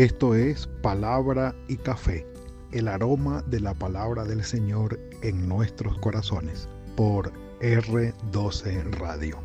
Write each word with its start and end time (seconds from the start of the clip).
Esto 0.00 0.34
es 0.34 0.66
Palabra 0.80 1.54
y 1.68 1.76
Café, 1.76 2.26
el 2.72 2.88
aroma 2.88 3.44
de 3.48 3.60
la 3.60 3.74
palabra 3.74 4.24
del 4.24 4.42
Señor 4.42 4.98
en 5.20 5.46
nuestros 5.46 5.98
corazones, 5.98 6.66
por 6.96 7.30
R12 7.60 8.92
Radio. 8.92 9.36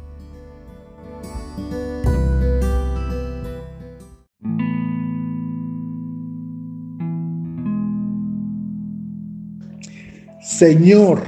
Señor, 10.41 11.21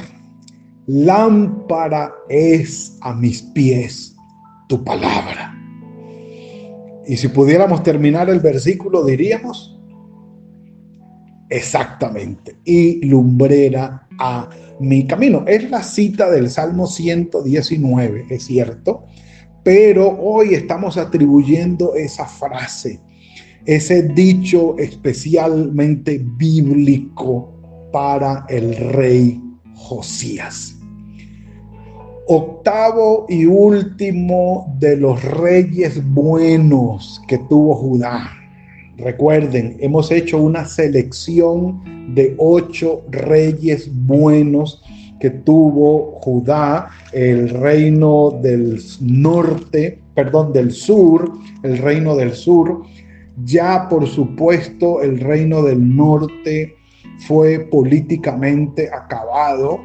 lámpara 0.86 2.14
es 2.30 2.98
a 3.02 3.14
mis 3.14 3.42
pies 3.42 4.16
tu 4.70 4.82
palabra. 4.86 5.57
Y 7.08 7.16
si 7.16 7.30
pudiéramos 7.30 7.84
terminar 7.84 8.30
el 8.30 8.42
versículo, 8.42 9.06
diríamos, 9.06 9.80
exactamente, 11.50 12.58
y 12.66 13.06
lumbrera 13.06 14.08
a 14.20 14.50
mi 14.80 15.08
camino. 15.08 15.46
Es 15.48 15.70
la 15.70 15.84
cita 15.84 16.30
del 16.30 16.50
Salmo 16.50 16.86
119, 16.86 18.26
es 18.30 18.44
cierto, 18.44 19.06
pero 19.64 20.18
hoy 20.20 20.54
estamos 20.54 20.98
atribuyendo 20.98 21.96
esa 21.96 22.26
frase, 22.26 23.00
ese 23.66 24.04
dicho 24.04 24.78
especialmente 24.78 26.22
bíblico 26.38 27.90
para 27.92 28.46
el 28.50 28.76
rey 28.92 29.42
Josías. 29.76 30.77
Octavo 32.30 33.26
y 33.30 33.46
último 33.46 34.76
de 34.80 34.98
los 34.98 35.24
reyes 35.24 36.02
buenos 36.14 37.22
que 37.26 37.38
tuvo 37.38 37.74
Judá. 37.76 38.30
Recuerden, 38.98 39.78
hemos 39.80 40.12
hecho 40.12 40.38
una 40.38 40.66
selección 40.66 41.82
de 42.14 42.36
ocho 42.38 43.04
reyes 43.12 43.90
buenos 44.06 44.84
que 45.22 45.30
tuvo 45.30 46.20
Judá, 46.20 46.90
el 47.14 47.48
reino 47.48 48.38
del 48.42 48.82
norte, 49.00 50.02
perdón, 50.14 50.52
del 50.52 50.74
sur, 50.74 51.32
el 51.64 51.78
reino 51.78 52.14
del 52.18 52.34
sur. 52.34 52.84
Ya, 53.46 53.88
por 53.88 54.06
supuesto, 54.06 55.02
el 55.02 55.22
reino 55.22 55.64
del 55.64 55.96
norte 55.96 56.76
fue 57.26 57.60
políticamente 57.60 58.90
acabado, 58.94 59.80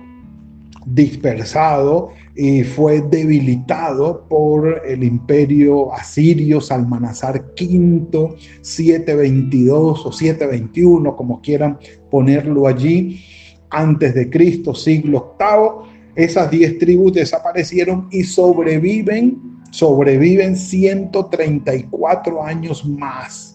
dispersado 0.87 2.11
y 2.35 2.65
fue 2.65 3.01
debilitado 3.03 4.27
por 4.29 4.83
el 4.87 5.05
imperio 5.05 5.93
asirio 5.93 6.61
Salmanasar 6.61 7.53
V, 7.61 8.37
722 8.63 10.07
o 10.07 10.13
721, 10.13 11.17
como 11.17 11.41
quieran 11.41 11.79
ponerlo 12.11 12.67
allí, 12.67 13.25
antes 13.71 14.15
de 14.15 14.31
Cristo, 14.31 14.75
siglo 14.75 15.37
VIII. 15.39 15.93
Esas 16.15 16.51
diez 16.51 16.79
tribus 16.79 17.15
desaparecieron 17.15 18.09
y 18.11 18.25
sobreviven, 18.25 19.61
sobreviven 19.71 20.57
134 20.57 22.43
años 22.43 22.85
más 22.85 23.53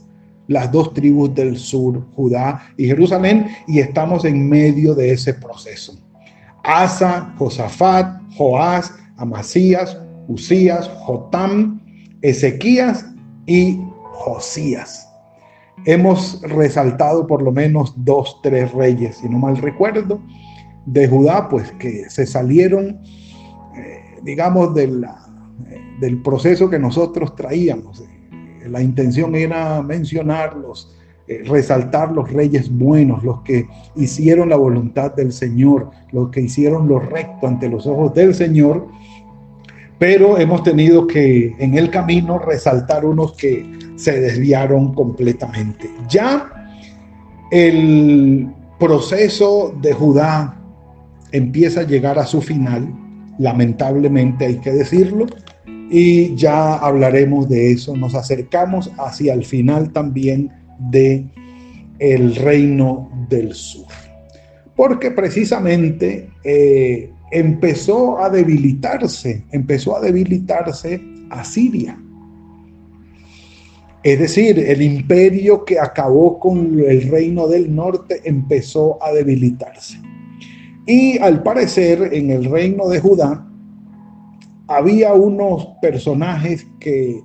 las 0.48 0.72
dos 0.72 0.94
tribus 0.94 1.36
del 1.36 1.58
sur, 1.58 2.06
Judá 2.14 2.72
y 2.78 2.88
Jerusalén, 2.88 3.48
y 3.68 3.80
estamos 3.80 4.26
en 4.26 4.48
medio 4.48 4.96
de 4.96 5.12
ese 5.12 5.34
proceso. 5.34 6.00
Asa, 6.64 7.34
Josafat, 7.38 8.17
Joás, 8.38 8.94
Amasías, 9.18 9.98
Usías, 10.28 10.88
Jotam, 11.00 11.82
Ezequías 12.22 13.06
y 13.46 13.82
Josías. 14.12 15.08
Hemos 15.86 16.42
resaltado 16.42 17.28
por 17.28 17.42
lo 17.42 17.52
menos 17.52 17.94
dos, 17.98 18.40
tres 18.44 18.72
reyes, 18.74 19.18
si 19.18 19.30
no 19.30 19.40
mal 19.40 19.58
recuerdo, 19.58 20.20
de 20.86 21.08
Judá, 21.08 21.50
pues 21.50 21.72
que 21.74 22.10
se 22.10 22.26
salieron, 22.26 23.02
eh, 23.76 24.20
digamos, 24.24 24.78
eh, 24.78 24.88
del 26.00 26.22
proceso 26.22 26.70
que 26.70 26.80
nosotros 26.80 27.36
traíamos, 27.36 28.04
la 28.68 28.82
intención 28.82 29.36
era 29.36 29.82
mencionarlos, 29.82 30.97
eh, 31.28 31.44
resaltar 31.46 32.12
los 32.12 32.32
reyes 32.32 32.70
buenos, 32.72 33.22
los 33.24 33.42
que 33.42 33.68
hicieron 33.96 34.48
la 34.50 34.56
voluntad 34.56 35.14
del 35.14 35.34
Señor, 35.34 35.92
los 36.14 36.30
que 36.30 36.42
hicieron 36.42 36.88
lo 36.88 37.00
recto 37.00 37.48
ante 37.48 37.68
los 37.68 37.86
ojos 37.86 38.14
del 38.14 38.34
Señor, 38.34 38.88
pero 40.00 40.38
hemos 40.38 40.64
tenido 40.64 41.06
que 41.06 41.54
en 41.60 41.78
el 41.78 41.90
camino 41.90 42.40
resaltar 42.40 43.04
unos 43.06 43.34
que 43.34 43.66
se 43.98 44.22
desviaron 44.22 44.94
completamente. 44.94 45.90
Ya 46.08 46.50
el 47.52 48.48
proceso 48.80 49.76
de 49.82 49.92
Judá 49.94 50.58
empieza 51.34 51.82
a 51.82 51.84
llegar 51.84 52.20
a 52.20 52.26
su 52.26 52.42
final, 52.42 52.88
lamentablemente 53.38 54.46
hay 54.46 54.58
que 54.60 54.72
decirlo, 54.72 55.26
y 55.90 56.36
ya 56.36 56.76
hablaremos 56.76 57.50
de 57.50 57.72
eso. 57.72 57.96
Nos 57.96 58.16
acercamos 58.16 58.92
hacia 58.98 59.34
el 59.34 59.44
final 59.44 59.92
también 59.92 60.52
de 60.80 61.26
el 62.00 62.36
reino 62.36 63.10
del 63.30 63.54
sur. 63.54 63.88
Porque 64.76 65.12
precisamente 65.12 66.30
eh, 66.44 67.12
empezó 67.32 68.20
a 68.20 68.30
debilitarse, 68.30 69.44
empezó 69.52 69.98
a 69.98 70.02
debilitarse 70.02 71.02
a 71.30 71.44
Siria. 71.44 71.98
Es 74.04 74.20
decir, 74.20 74.60
el 74.60 74.82
imperio 74.82 75.66
que 75.66 75.80
acabó 75.80 76.40
con 76.40 76.80
el 76.80 77.10
reino 77.10 77.48
del 77.48 77.74
norte 77.74 78.22
empezó 78.24 79.04
a 79.04 79.12
debilitarse. 79.12 80.00
Y 80.86 81.18
al 81.18 81.44
parecer 81.44 82.14
en 82.14 82.32
el 82.32 82.46
reino 82.46 82.88
de 82.88 83.02
Judá 83.02 83.46
había 84.68 85.14
unos 85.14 85.68
personajes 85.82 86.66
que 86.80 87.22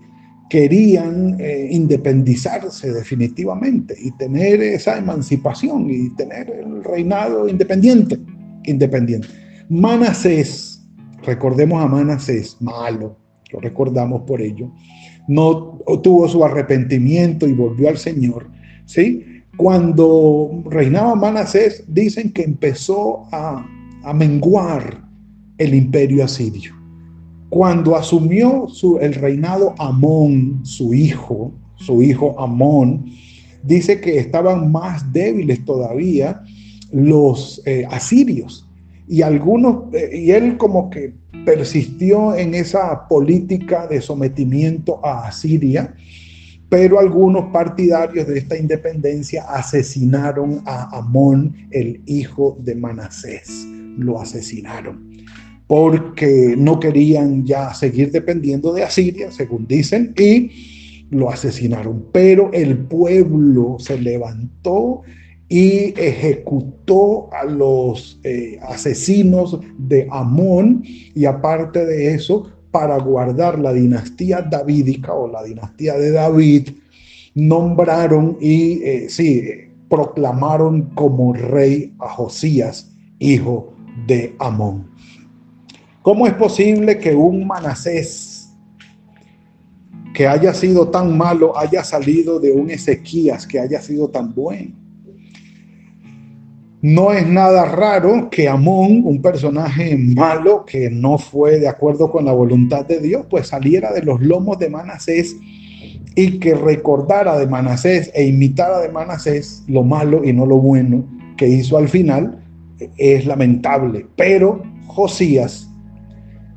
querían 0.53 1.41
eh, 1.41 1.69
independizarse 1.71 2.93
definitivamente 2.93 3.97
y 3.99 4.11
tener 4.19 4.61
esa 4.61 4.99
emancipación 4.99 5.89
y 5.89 6.11
tener 6.11 6.51
el 6.51 6.85
reinado 6.85 7.49
independiente. 7.49 8.19
independiente. 8.65 9.29
Manasés, 9.71 10.87
recordemos 11.23 11.83
a 11.83 11.87
Manasés, 11.87 12.59
malo, 12.61 13.17
lo 13.51 13.61
recordamos 13.61 14.25
por 14.27 14.43
ello, 14.43 14.71
no 15.27 15.79
tuvo 16.03 16.29
su 16.29 16.45
arrepentimiento 16.45 17.49
y 17.49 17.55
volvió 17.55 17.89
al 17.89 17.97
Señor, 17.97 18.51
¿sí? 18.85 19.25
Cuando 19.57 20.65
reinaba 20.67 21.15
Manasés, 21.15 21.83
dicen 21.89 22.31
que 22.31 22.43
empezó 22.43 23.27
a, 23.33 23.67
a 24.05 24.13
menguar 24.13 25.03
el 25.57 25.75
imperio 25.75 26.23
asirio 26.23 26.82
cuando 27.53 27.97
asumió 27.97 28.67
su, 28.67 28.99
el 28.99 29.13
reinado 29.13 29.75
Amón, 29.77 30.61
su 30.63 30.95
hijo, 30.95 31.53
su 31.77 32.03
hijo 32.03 32.35
Amón, 32.41 33.05
dice 33.63 34.01
que 34.01 34.17
estaban 34.17 34.73
más 34.73 35.13
débiles 35.13 35.63
todavía 35.67 36.43
los 36.93 37.61
eh, 37.67 37.87
asirios. 37.91 38.67
Y 39.07 39.21
algunos, 39.21 39.93
eh, 39.93 40.19
y 40.19 40.31
él 40.31 40.57
como 40.57 40.89
que 40.89 41.13
persistió 41.45 42.35
en 42.35 42.55
esa 42.55 43.07
política 43.07 43.87
de 43.87 44.01
sometimiento 44.01 45.05
a 45.05 45.27
Asiria, 45.27 45.95
pero 46.71 46.99
algunos 46.99 47.53
partidarios 47.53 48.27
de 48.29 48.39
esta 48.39 48.57
independencia 48.57 49.43
asesinaron 49.43 50.63
a 50.65 50.97
Amón, 50.97 51.55
el 51.71 52.01
hijo 52.07 52.57
de 52.61 52.77
Manasés. 52.77 53.67
Lo 53.99 54.19
asesinaron 54.19 55.12
porque 55.73 56.55
no 56.59 56.79
querían 56.79 57.47
ya 57.47 57.73
seguir 57.73 58.11
dependiendo 58.11 58.75
de 58.75 58.83
Asiria, 58.83 59.33
según 59.33 59.67
dicen, 59.67 60.13
y 60.19 61.07
lo 61.09 61.31
asesinaron. 61.31 62.09
Pero 62.13 62.51
el 62.53 62.77
pueblo 62.77 63.79
se 63.79 63.99
levantó 63.99 65.01
y 65.49 65.99
ejecutó 65.99 67.33
a 67.33 67.47
los 67.47 68.21
eh, 68.23 68.59
asesinos 68.61 69.61
de 69.79 70.07
Amón 70.11 70.85
y 70.85 71.25
aparte 71.25 71.87
de 71.87 72.17
eso, 72.17 72.53
para 72.71 72.99
guardar 72.99 73.59
la 73.59 73.73
dinastía 73.73 74.43
davídica 74.43 75.15
o 75.15 75.27
la 75.27 75.43
dinastía 75.43 75.95
de 75.95 76.11
David, 76.11 76.69
nombraron 77.35 78.37
y 78.43 78.83
eh, 78.83 79.07
sí, 79.09 79.43
proclamaron 79.89 80.91
como 80.95 81.33
rey 81.33 81.95
a 81.99 82.11
Josías, 82.11 82.93
hijo 83.19 83.73
de 84.07 84.37
Amón. 84.39 84.92
¿Cómo 86.03 86.27
es 86.27 86.35
posible 86.35 86.99
que 86.99 87.15
un 87.15 87.47
Manasés 87.47 88.53
que 90.13 90.27
haya 90.27 90.53
sido 90.53 90.89
tan 90.89 91.17
malo 91.17 91.57
haya 91.57 91.85
salido 91.85 92.41
de 92.41 92.53
un 92.53 92.71
Ezequías 92.71 93.47
que 93.47 93.61
haya 93.61 93.81
sido 93.81 94.09
tan 94.09 94.35
bueno? 94.35 94.73
No 96.81 97.13
es 97.13 97.25
nada 97.25 97.65
raro 97.67 98.29
que 98.29 98.49
Amón, 98.49 99.03
un 99.05 99.23
personaje 99.23 99.97
malo 99.97 100.65
que 100.67 100.91
no 100.91 101.17
fue 101.17 101.61
de 101.61 101.69
acuerdo 101.69 102.11
con 102.11 102.25
la 102.25 102.33
voluntad 102.33 102.85
de 102.85 102.99
Dios, 102.99 103.25
pues 103.31 103.47
saliera 103.47 103.93
de 103.93 104.03
los 104.03 104.21
lomos 104.21 104.59
de 104.59 104.69
Manasés 104.69 105.37
y 106.17 106.41
que 106.41 106.55
recordara 106.55 107.39
de 107.39 107.47
Manasés 107.47 108.11
e 108.13 108.27
imitara 108.27 108.81
de 108.81 108.89
Manasés 108.89 109.63
lo 109.69 109.85
malo 109.85 110.25
y 110.25 110.33
no 110.33 110.45
lo 110.45 110.59
bueno 110.59 111.05
que 111.37 111.47
hizo 111.47 111.77
al 111.77 111.89
final 111.89 112.43
es 112.99 113.27
lamentable. 113.27 114.05
Pero 114.17 114.65
Josías 114.89 115.72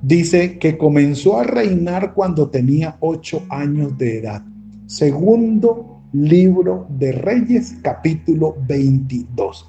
dice 0.05 0.59
que 0.59 0.77
comenzó 0.77 1.39
a 1.39 1.43
reinar 1.43 2.13
cuando 2.13 2.49
tenía 2.49 2.95
ocho 2.99 3.41
años 3.49 3.97
de 3.97 4.19
edad. 4.19 4.43
Segundo 4.85 6.01
libro 6.13 6.85
de 6.89 7.11
Reyes, 7.11 7.77
capítulo 7.81 8.55
22. 8.67 9.67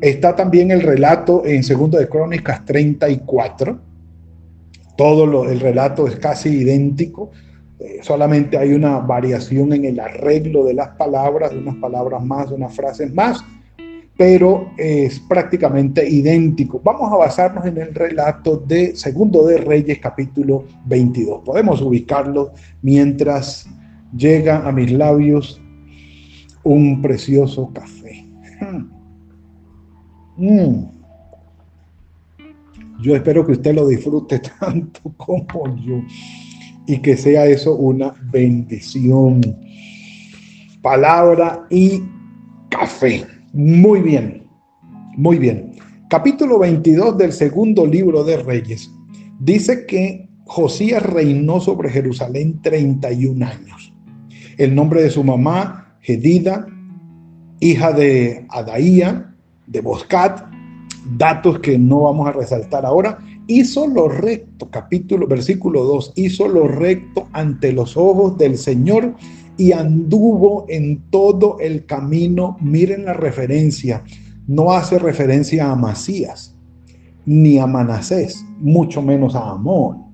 Está 0.00 0.36
también 0.36 0.70
el 0.70 0.80
relato 0.80 1.44
en 1.44 1.64
Segundo 1.64 1.98
de 1.98 2.08
Crónicas 2.08 2.64
34. 2.64 3.80
Todo 4.96 5.26
lo, 5.26 5.50
el 5.50 5.58
relato 5.58 6.06
es 6.06 6.16
casi 6.16 6.50
idéntico. 6.50 7.32
Eh, 7.80 7.98
solamente 8.02 8.58
hay 8.58 8.72
una 8.72 8.98
variación 8.98 9.72
en 9.72 9.86
el 9.86 9.98
arreglo 9.98 10.64
de 10.64 10.74
las 10.74 10.90
palabras, 10.90 11.52
unas 11.52 11.74
palabras 11.76 12.24
más, 12.24 12.52
unas 12.52 12.74
frases 12.74 13.12
más, 13.12 13.44
pero 14.18 14.72
es 14.76 15.20
prácticamente 15.20 16.06
idéntico. 16.06 16.80
Vamos 16.82 17.12
a 17.12 17.16
basarnos 17.16 17.64
en 17.64 17.78
el 17.78 17.94
relato 17.94 18.56
de 18.56 18.96
Segundo 18.96 19.46
de 19.46 19.58
Reyes, 19.58 20.00
capítulo 20.00 20.64
22. 20.86 21.42
Podemos 21.44 21.80
ubicarlo 21.80 22.52
mientras 22.82 23.68
llega 24.16 24.66
a 24.66 24.72
mis 24.72 24.90
labios 24.90 25.60
un 26.64 27.00
precioso 27.00 27.72
café. 27.72 28.26
Mm. 30.40 30.84
Yo 33.02 33.16
espero 33.16 33.44
que 33.44 33.50
usted 33.50 33.74
lo 33.74 33.88
disfrute 33.88 34.40
tanto 34.60 35.12
como 35.16 35.76
yo 35.78 36.00
y 36.86 36.98
que 36.98 37.16
sea 37.16 37.44
eso 37.46 37.74
una 37.74 38.14
bendición. 38.30 39.40
Palabra 40.80 41.66
y 41.70 42.04
café. 42.68 43.26
Muy 43.54 44.00
bien, 44.00 44.46
muy 45.16 45.38
bien. 45.38 45.72
Capítulo 46.10 46.58
22 46.58 47.16
del 47.16 47.32
segundo 47.32 47.86
libro 47.86 48.22
de 48.22 48.36
Reyes 48.42 48.90
dice 49.40 49.86
que 49.86 50.28
Josías 50.44 51.02
reinó 51.02 51.58
sobre 51.58 51.88
Jerusalén 51.88 52.60
31 52.60 53.46
años. 53.46 53.94
El 54.58 54.74
nombre 54.74 55.02
de 55.02 55.10
su 55.10 55.24
mamá, 55.24 55.96
Gedida, 56.02 56.66
hija 57.60 57.92
de 57.92 58.44
Adaía, 58.50 59.34
de 59.66 59.80
Boscat, 59.80 60.46
datos 61.16 61.60
que 61.60 61.78
no 61.78 62.02
vamos 62.02 62.28
a 62.28 62.32
resaltar 62.32 62.84
ahora, 62.84 63.18
hizo 63.46 63.86
lo 63.86 64.08
recto, 64.08 64.68
capítulo, 64.70 65.26
versículo 65.26 65.84
2, 65.84 66.12
hizo 66.16 66.48
lo 66.48 66.68
recto 66.68 67.28
ante 67.32 67.72
los 67.72 67.96
ojos 67.96 68.36
del 68.36 68.58
Señor 68.58 69.14
y 69.58 69.72
anduvo 69.72 70.64
en 70.68 71.10
todo 71.10 71.58
el 71.60 71.84
camino. 71.84 72.56
Miren 72.60 73.04
la 73.04 73.12
referencia, 73.12 74.02
no 74.46 74.72
hace 74.72 74.98
referencia 74.98 75.70
a 75.70 75.76
Masías, 75.76 76.56
ni 77.26 77.58
a 77.58 77.66
Manasés, 77.66 78.42
mucho 78.60 79.02
menos 79.02 79.34
a 79.34 79.50
Amón. 79.50 80.06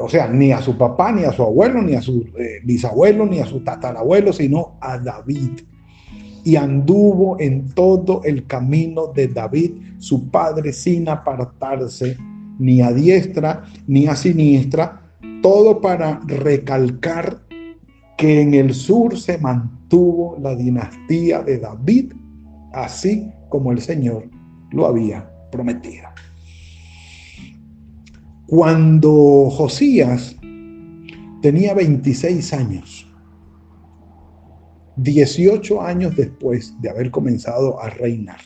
O 0.00 0.08
sea, 0.08 0.26
ni 0.26 0.50
a 0.50 0.60
su 0.60 0.76
papá, 0.76 1.12
ni 1.12 1.24
a 1.24 1.32
su 1.32 1.42
abuelo, 1.42 1.80
ni 1.82 1.94
a 1.94 2.02
su 2.02 2.26
eh, 2.36 2.60
bisabuelo, 2.64 3.26
ni 3.26 3.38
a 3.38 3.46
su 3.46 3.60
tatarabuelo, 3.60 4.32
sino 4.32 4.76
a 4.80 4.98
David 4.98 5.60
y 6.44 6.56
anduvo 6.56 7.38
en 7.40 7.70
todo 7.70 8.20
el 8.22 8.46
camino 8.46 9.06
de 9.08 9.28
David, 9.28 9.72
su 9.98 10.28
padre, 10.28 10.72
sin 10.72 11.08
apartarse 11.08 12.18
ni 12.58 12.82
a 12.82 12.92
diestra 12.92 13.64
ni 13.86 14.06
a 14.06 14.14
siniestra, 14.14 15.00
todo 15.42 15.80
para 15.80 16.20
recalcar 16.26 17.43
que 18.16 18.40
en 18.40 18.54
el 18.54 18.74
sur 18.74 19.18
se 19.18 19.38
mantuvo 19.38 20.36
la 20.40 20.54
dinastía 20.54 21.42
de 21.42 21.58
David, 21.58 22.12
así 22.72 23.30
como 23.48 23.72
el 23.72 23.80
Señor 23.80 24.28
lo 24.70 24.86
había 24.86 25.30
prometido. 25.50 26.08
Cuando 28.46 29.50
Josías 29.50 30.36
tenía 31.40 31.74
26 31.74 32.52
años, 32.52 33.06
18 34.96 35.82
años 35.82 36.14
después 36.16 36.74
de 36.80 36.90
haber 36.90 37.10
comenzado 37.10 37.80
a 37.80 37.90
reinar. 37.90 38.38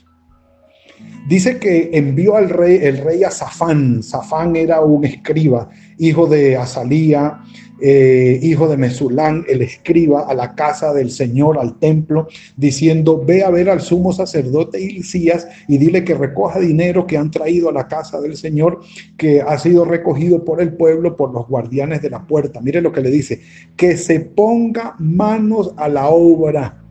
Dice 1.28 1.58
que 1.58 1.90
envió 1.92 2.36
al 2.36 2.48
rey, 2.48 2.78
el 2.82 2.98
rey 2.98 3.22
a 3.22 3.30
Safán. 3.30 4.02
Safán 4.02 4.56
era 4.56 4.80
un 4.80 5.04
escriba, 5.04 5.68
hijo 5.98 6.26
de 6.26 6.56
Azalía, 6.56 7.40
eh, 7.80 8.38
hijo 8.42 8.68
de 8.68 8.76
Mesulán, 8.76 9.44
el 9.48 9.62
escriba, 9.62 10.22
a 10.22 10.34
la 10.34 10.54
casa 10.54 10.92
del 10.92 11.10
Señor, 11.10 11.58
al 11.58 11.78
templo, 11.78 12.28
diciendo, 12.56 13.22
ve 13.24 13.44
a 13.44 13.50
ver 13.50 13.70
al 13.70 13.80
sumo 13.80 14.12
sacerdote 14.12 14.80
Hilcías 14.80 15.46
y 15.68 15.78
dile 15.78 16.04
que 16.04 16.14
recoja 16.14 16.58
dinero 16.58 17.06
que 17.06 17.16
han 17.16 17.30
traído 17.30 17.68
a 17.68 17.72
la 17.72 17.88
casa 17.88 18.20
del 18.20 18.36
Señor, 18.36 18.80
que 19.16 19.42
ha 19.42 19.58
sido 19.58 19.84
recogido 19.84 20.44
por 20.44 20.60
el 20.60 20.72
pueblo, 20.72 21.16
por 21.16 21.32
los 21.32 21.46
guardianes 21.46 22.02
de 22.02 22.10
la 22.10 22.26
puerta. 22.26 22.60
Mire 22.60 22.80
lo 22.80 22.92
que 22.92 23.00
le 23.00 23.10
dice, 23.10 23.40
que 23.76 23.96
se 23.96 24.20
ponga 24.20 24.96
manos 24.98 25.72
a 25.76 25.88
la 25.88 26.08
obra. 26.08 26.82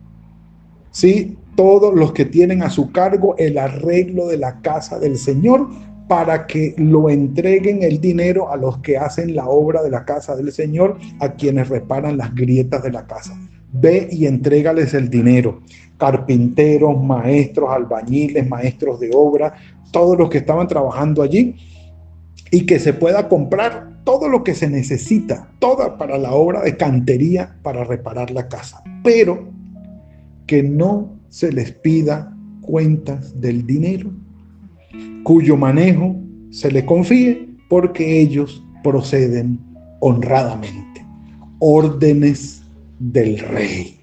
Sí, 0.90 1.36
todos 1.54 1.94
los 1.94 2.12
que 2.12 2.24
tienen 2.24 2.62
a 2.62 2.70
su 2.70 2.92
cargo 2.92 3.34
el 3.36 3.58
arreglo 3.58 4.28
de 4.28 4.38
la 4.38 4.60
casa 4.60 4.98
del 4.98 5.18
Señor 5.18 5.68
para 6.08 6.46
que 6.46 6.74
lo 6.78 7.10
entreguen 7.10 7.82
el 7.82 8.00
dinero 8.00 8.50
a 8.50 8.56
los 8.56 8.78
que 8.78 8.96
hacen 8.96 9.36
la 9.36 9.46
obra 9.46 9.82
de 9.82 9.90
la 9.90 10.06
casa 10.06 10.34
del 10.34 10.50
Señor, 10.52 10.96
a 11.20 11.34
quienes 11.34 11.68
reparan 11.68 12.16
las 12.16 12.34
grietas 12.34 12.82
de 12.82 12.90
la 12.90 13.06
casa. 13.06 13.38
Ve 13.72 14.08
y 14.10 14.26
entrégales 14.26 14.94
el 14.94 15.10
dinero. 15.10 15.60
Carpinteros, 15.98 17.00
maestros, 17.02 17.68
albañiles, 17.70 18.48
maestros 18.48 18.98
de 19.00 19.10
obra, 19.12 19.54
todos 19.92 20.16
los 20.18 20.30
que 20.30 20.38
estaban 20.38 20.66
trabajando 20.66 21.22
allí 21.22 21.56
y 22.50 22.64
que 22.64 22.78
se 22.78 22.94
pueda 22.94 23.28
comprar 23.28 23.98
todo 24.04 24.28
lo 24.28 24.42
que 24.42 24.54
se 24.54 24.70
necesita, 24.70 25.50
toda 25.58 25.98
para 25.98 26.16
la 26.16 26.32
obra 26.32 26.62
de 26.62 26.78
cantería 26.78 27.56
para 27.62 27.84
reparar 27.84 28.30
la 28.30 28.48
casa, 28.48 28.82
pero 29.04 29.50
que 30.46 30.62
no 30.62 31.18
se 31.28 31.52
les 31.52 31.72
pida 31.72 32.34
cuentas 32.62 33.38
del 33.38 33.66
dinero 33.66 34.10
cuyo 35.22 35.56
manejo 35.56 36.16
se 36.50 36.70
le 36.70 36.84
confíe 36.84 37.48
porque 37.68 38.20
ellos 38.20 38.62
proceden 38.82 39.60
honradamente. 40.00 41.04
Órdenes 41.58 42.62
del 42.98 43.38
rey. 43.38 43.98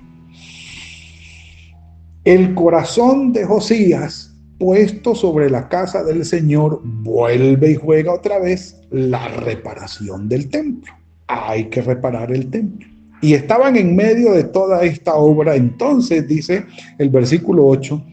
El 2.24 2.56
corazón 2.56 3.34
de 3.34 3.46
Josías, 3.46 4.36
puesto 4.58 5.14
sobre 5.14 5.50
la 5.50 5.70
casa 5.70 6.04
del 6.04 6.26
Señor, 6.26 6.82
vuelve 6.84 7.72
y 7.72 7.76
juega 7.76 8.14
otra 8.14 8.40
vez 8.40 8.82
la 8.90 9.28
reparación 9.28 10.28
del 10.28 10.50
templo. 10.50 10.92
Hay 11.28 11.66
que 11.66 11.82
reparar 11.82 12.32
el 12.32 12.50
templo. 12.50 12.88
Y 13.22 13.34
estaban 13.34 13.76
en 13.76 13.96
medio 13.96 14.34
de 14.34 14.44
toda 14.44 14.84
esta 14.84 15.16
obra. 15.16 15.56
Entonces, 15.56 16.28
dice 16.28 16.66
el 16.98 17.10
versículo 17.10 17.66
8, 17.68 18.04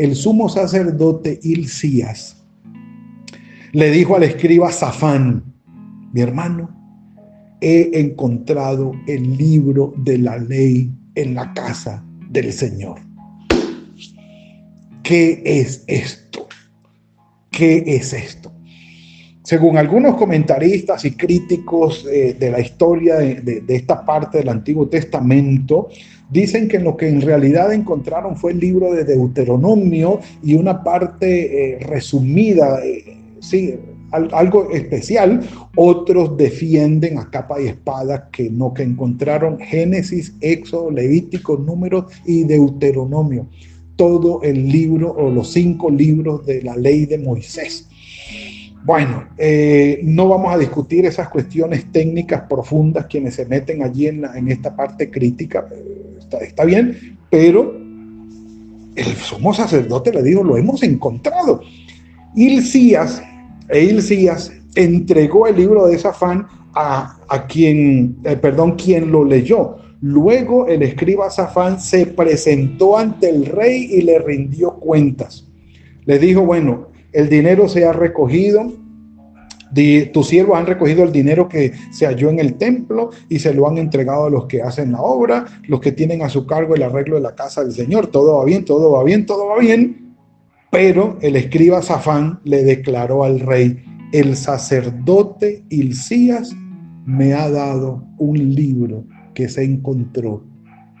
el 0.00 0.16
sumo 0.16 0.48
sacerdote 0.48 1.38
Hilcías 1.42 2.42
le 3.72 3.90
dijo 3.90 4.16
al 4.16 4.22
escriba 4.22 4.72
Safán, 4.72 5.44
mi 6.14 6.22
hermano, 6.22 6.70
he 7.60 7.90
encontrado 7.92 8.92
el 9.06 9.36
libro 9.36 9.92
de 9.98 10.16
la 10.16 10.38
ley 10.38 10.90
en 11.16 11.34
la 11.34 11.52
casa 11.52 12.02
del 12.30 12.50
Señor. 12.50 12.98
¿Qué 15.02 15.42
es 15.44 15.84
esto? 15.86 16.48
¿Qué 17.50 17.84
es 17.86 18.14
esto? 18.14 18.50
Según 19.50 19.78
algunos 19.78 20.14
comentaristas 20.14 21.04
y 21.04 21.16
críticos 21.16 22.06
eh, 22.08 22.36
de 22.38 22.52
la 22.52 22.60
historia 22.60 23.16
de, 23.16 23.64
esta 23.66 24.04
parte 24.04 24.38
del 24.38 24.48
Antiguo 24.48 24.86
Testamento, 24.86 25.88
dicen 26.30 26.68
que 26.68 26.78
lo 26.78 26.96
que 26.96 27.08
en 27.08 27.20
realidad 27.20 27.72
encontraron 27.72 28.36
fue 28.36 28.52
el 28.52 28.60
libro 28.60 28.94
de 28.94 29.02
Deuteronomio 29.02 30.20
y 30.40 30.54
una 30.54 30.84
parte 30.84 31.72
eh, 31.72 31.78
resumida. 31.80 32.78
Eh, 32.84 33.16
sí, 33.40 33.74
algo 34.12 34.70
especial. 34.70 35.40
Otros 35.74 36.36
defienden 36.36 37.18
a 37.18 37.28
capa 37.28 37.60
y 37.60 37.66
espada 37.66 38.28
que 38.30 38.50
no, 38.50 38.72
que 38.72 38.84
encontraron 38.84 39.58
Génesis, 39.58 40.32
Éxodo, 40.40 40.92
Levítico, 40.92 41.56
Números 41.56 42.04
y 42.24 42.44
Deuteronomio. 42.44 43.48
Todo 43.96 44.42
el 44.44 44.68
libro 44.68 45.10
o 45.10 45.28
los 45.28 45.50
cinco 45.50 45.90
libros 45.90 46.46
de 46.46 46.62
la 46.62 46.76
ley 46.76 47.04
de 47.04 47.18
Moisés. 47.18 47.88
Bueno, 48.82 49.24
eh, 49.36 50.00
no 50.02 50.28
vamos 50.28 50.54
a 50.54 50.58
discutir 50.58 51.04
esas 51.04 51.28
cuestiones 51.28 51.92
técnicas 51.92 52.42
profundas 52.48 53.06
quienes 53.06 53.34
se 53.34 53.44
meten 53.44 53.82
allí 53.82 54.06
en, 54.06 54.48
esta 54.48 54.74
parte 54.74 55.10
crítica. 55.10 55.66
Está, 56.18 56.38
está 56.38 56.64
bien, 56.64 57.18
pero 57.28 57.76
el 58.96 59.16
sumo 59.16 59.52
sacerdote 59.52 60.12
le 60.12 60.22
dijo, 60.22 60.42
lo 60.42 60.56
hemos 60.56 60.82
encontrado. 60.82 61.62
Hilcías 62.34 63.22
e 63.68 63.98
entregó 64.74 65.46
el 65.46 65.56
libro 65.56 65.86
de 65.86 65.98
Safán 65.98 66.46
a, 66.74 67.46
quien, 67.48 68.16
eh, 68.24 68.36
perdón, 68.36 68.76
quien 68.76 69.10
lo 69.10 69.24
leyó. 69.24 69.76
Luego 70.00 70.66
el 70.68 70.82
escriba 70.82 71.28
Safán 71.30 71.80
se 71.80 72.06
presentó 72.06 72.96
ante 72.96 73.28
el 73.28 73.46
rey 73.46 73.90
y 73.92 74.02
le 74.02 74.18
rindió 74.18 74.74
cuentas. 74.74 75.46
Le 76.06 76.18
dijo, 76.18 76.42
bueno, 76.42 76.88
el 77.12 77.28
dinero 77.28 77.68
se 77.68 77.84
ha 77.84 77.92
recogido, 77.92 78.72
tus 80.12 80.28
siervos 80.28 80.58
han 80.58 80.66
recogido 80.66 81.04
el 81.04 81.12
dinero 81.12 81.48
que 81.48 81.72
se 81.90 82.06
halló 82.06 82.30
en 82.30 82.38
el 82.38 82.54
templo 82.54 83.10
y 83.28 83.38
se 83.38 83.54
lo 83.54 83.68
han 83.68 83.78
entregado 83.78 84.24
a 84.26 84.30
los 84.30 84.46
que 84.46 84.62
hacen 84.62 84.92
la 84.92 85.00
obra, 85.00 85.44
los 85.68 85.80
que 85.80 85.92
tienen 85.92 86.22
a 86.22 86.28
su 86.28 86.46
cargo 86.46 86.74
el 86.74 86.82
arreglo 86.82 87.16
de 87.16 87.22
la 87.22 87.34
casa 87.34 87.62
del 87.62 87.72
Señor. 87.72 88.08
Todo 88.08 88.38
va 88.38 88.44
bien, 88.44 88.64
todo 88.64 88.92
va 88.92 89.04
bien, 89.04 89.26
todo 89.26 89.46
va 89.46 89.58
bien. 89.58 90.16
Pero 90.70 91.18
el 91.20 91.36
escriba 91.36 91.82
Safán 91.82 92.40
le 92.44 92.62
declaró 92.62 93.24
al 93.24 93.40
rey, 93.40 93.84
el 94.12 94.36
sacerdote 94.36 95.64
Hilcías 95.68 96.54
me 97.06 97.34
ha 97.34 97.48
dado 97.50 98.04
un 98.18 98.54
libro 98.54 99.04
que 99.34 99.48
se 99.48 99.64
encontró 99.64 100.44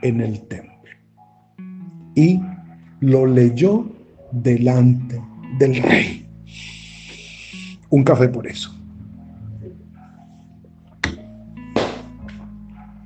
en 0.02 0.20
el 0.20 0.40
templo. 0.42 0.70
Y 2.14 2.40
lo 3.00 3.26
leyó 3.26 3.86
delante 4.32 5.20
del 5.60 5.82
rey. 5.82 6.26
Un 7.90 8.02
café 8.02 8.28
por 8.28 8.46
eso. 8.46 8.74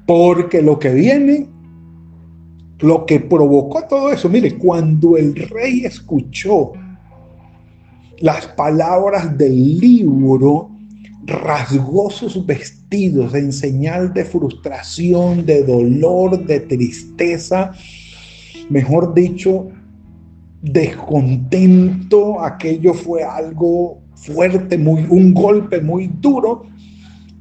Porque 0.06 0.62
lo 0.62 0.78
que 0.78 0.90
viene, 0.90 1.49
lo 2.78 3.06
que 3.06 3.18
provocó 3.18 3.84
todo 3.88 4.12
eso, 4.12 4.28
mire, 4.28 4.56
cuando 4.56 5.16
el 5.16 5.34
rey 5.34 5.84
escuchó 5.84 6.73
las 8.20 8.46
palabras 8.46 9.37
del 9.37 9.80
libro, 9.80 10.70
rasgó 11.26 12.11
sus 12.11 12.46
vestidos 12.46 13.34
en 13.34 13.52
señal 13.52 14.12
de 14.12 14.25
frustración, 14.25 15.44
de 15.44 15.64
dolor, 15.64 16.46
de 16.46 16.61
tristeza, 16.61 17.73
mejor 18.68 19.14
dicho, 19.14 19.70
descontento. 20.64 22.40
Aquello 22.40 22.94
fue 22.94 23.23
algo 23.23 24.00
fuerte, 24.14 24.78
muy, 24.78 25.06
un 25.09 25.35
golpe 25.35 25.80
muy 25.80 26.11
duro 26.21 26.64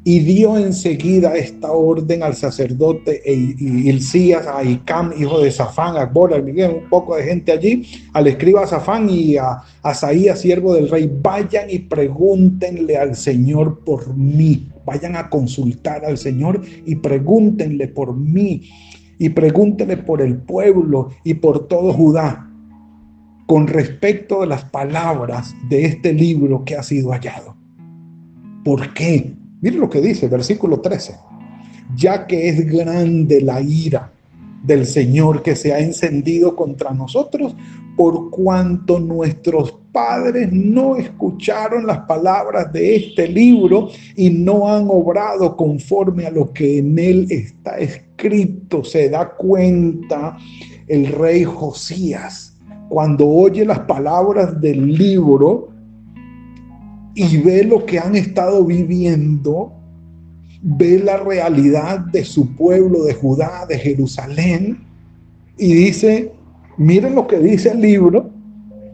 y 0.06 0.20
dio 0.20 0.58
enseguida 0.58 1.36
esta 1.36 1.72
orden 1.72 2.24
al 2.24 2.36
sacerdote 2.36 3.22
Ilcías, 3.26 4.46
a 4.48 4.62
Icam, 4.62 5.14
hijo 5.18 5.40
de 5.40 5.50
Safán, 5.50 5.96
a 5.96 6.02
Akbor, 6.02 6.34
un 6.34 6.90
poco 6.90 7.16
de 7.16 7.24
gente 7.24 7.54
allí, 7.54 7.86
al 8.12 8.28
escriba 8.28 8.68
Safán 8.68 9.10
y 9.10 9.38
a 9.38 9.62
Asaías, 9.82 10.42
siervo 10.42 10.74
del 10.74 10.90
rey, 10.90 11.10
vayan 11.22 11.70
y 11.70 11.80
pregúntenle 11.80 12.98
al 12.98 13.16
Señor 13.16 13.80
por 13.86 14.14
mí, 14.14 14.68
vayan 14.86 15.16
a 15.16 15.30
consultar 15.30 16.04
al 16.04 16.18
Señor 16.18 16.62
y 16.86 16.96
pregúntenle 16.96 17.88
por 17.88 18.14
mí, 18.14 18.70
y 19.20 19.30
pregúntenle 19.30 19.96
por 19.96 20.22
el 20.22 20.36
pueblo 20.36 21.12
y 21.24 21.36
por 21.36 21.68
todo 21.70 21.94
Judá, 21.94 22.53
con 23.54 23.68
respecto 23.68 24.42
a 24.42 24.48
las 24.48 24.66
palabras 24.66 25.54
de 25.70 25.86
este 25.86 26.12
libro 26.12 26.66
que 26.66 26.76
ha 26.76 26.82
sido 26.82 27.12
hallado. 27.12 27.56
¿Por 28.66 28.96
qué? 28.96 29.32
Miren 29.62 29.80
lo 29.80 29.92
que 29.92 30.02
dice, 30.02 30.28
versículo 30.28 30.82
13. 30.82 31.14
Ya 31.96 32.26
que 32.26 32.50
es 32.50 32.66
grande 32.66 33.42
la 33.42 33.62
ira 33.62 34.12
del 34.64 34.88
Señor 34.88 35.44
que 35.44 35.56
se 35.56 35.72
ha 35.72 35.78
encendido 35.78 36.56
contra 36.56 36.96
nosotros, 36.96 37.56
por 37.96 38.32
cuanto 38.32 39.00
nuestros 39.00 39.78
padres 39.92 40.52
no 40.52 40.96
escucharon 40.96 41.86
las 41.86 42.00
palabras 42.08 42.74
de 42.74 42.96
este 42.96 43.28
libro 43.28 43.90
y 44.16 44.32
no 44.32 44.68
han 44.68 44.88
obrado 44.90 45.56
conforme 45.56 46.26
a 46.26 46.32
lo 46.32 46.52
que 46.52 46.80
en 46.80 46.98
él 46.98 47.28
está 47.30 47.78
escrito. 47.78 48.84
Se 48.84 49.10
da 49.10 49.30
cuenta 49.30 50.40
el 50.88 51.06
rey 51.06 51.44
Josías 51.44 52.53
cuando 52.90 53.28
oye 53.28 53.66
las 53.66 53.80
palabras 53.80 54.60
del 54.60 54.94
libro 54.94 55.70
y 57.16 57.38
ve 57.38 57.64
lo 57.64 57.86
que 57.86 58.00
han 58.00 58.16
estado 58.16 58.64
viviendo, 58.66 59.74
ve 60.62 61.00
la 61.00 61.18
realidad 61.18 62.00
de 62.00 62.24
su 62.24 62.56
pueblo, 62.56 63.04
de 63.04 63.14
Judá, 63.14 63.66
de 63.68 63.78
Jerusalén, 63.78 64.80
y 65.58 65.74
dice, 65.74 66.32
miren 66.78 67.16
lo 67.16 67.28
que 67.28 67.40
dice 67.40 67.72
el 67.72 67.82
libro 67.82 68.32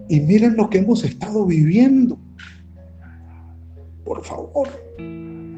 y 0.09 0.19
miren 0.19 0.55
lo 0.55 0.69
que 0.69 0.79
hemos 0.79 1.03
estado 1.03 1.45
viviendo. 1.45 2.17
Por 4.03 4.23
favor, 4.23 4.67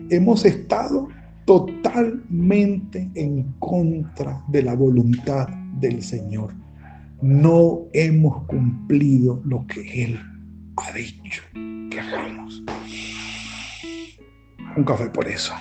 hemos 0.10 0.46
estado 0.46 1.08
totalmente 1.46 3.10
en 3.16 3.54
contra 3.60 4.44
de 4.50 4.64
la 4.64 4.76
voluntad 4.76 5.48
del 5.80 6.04
Señor. 6.04 6.61
No 7.22 7.82
hemos 7.94 8.46
cumplido 8.46 9.42
lo 9.46 9.66
que 9.68 10.04
Él 10.04 10.20
ha 10.78 10.92
dicho 10.92 11.44
que 11.54 12.00
hagamos. 12.00 12.64
Un 14.76 14.84
café 14.84 15.08
por 15.08 15.28
eso. 15.28 15.54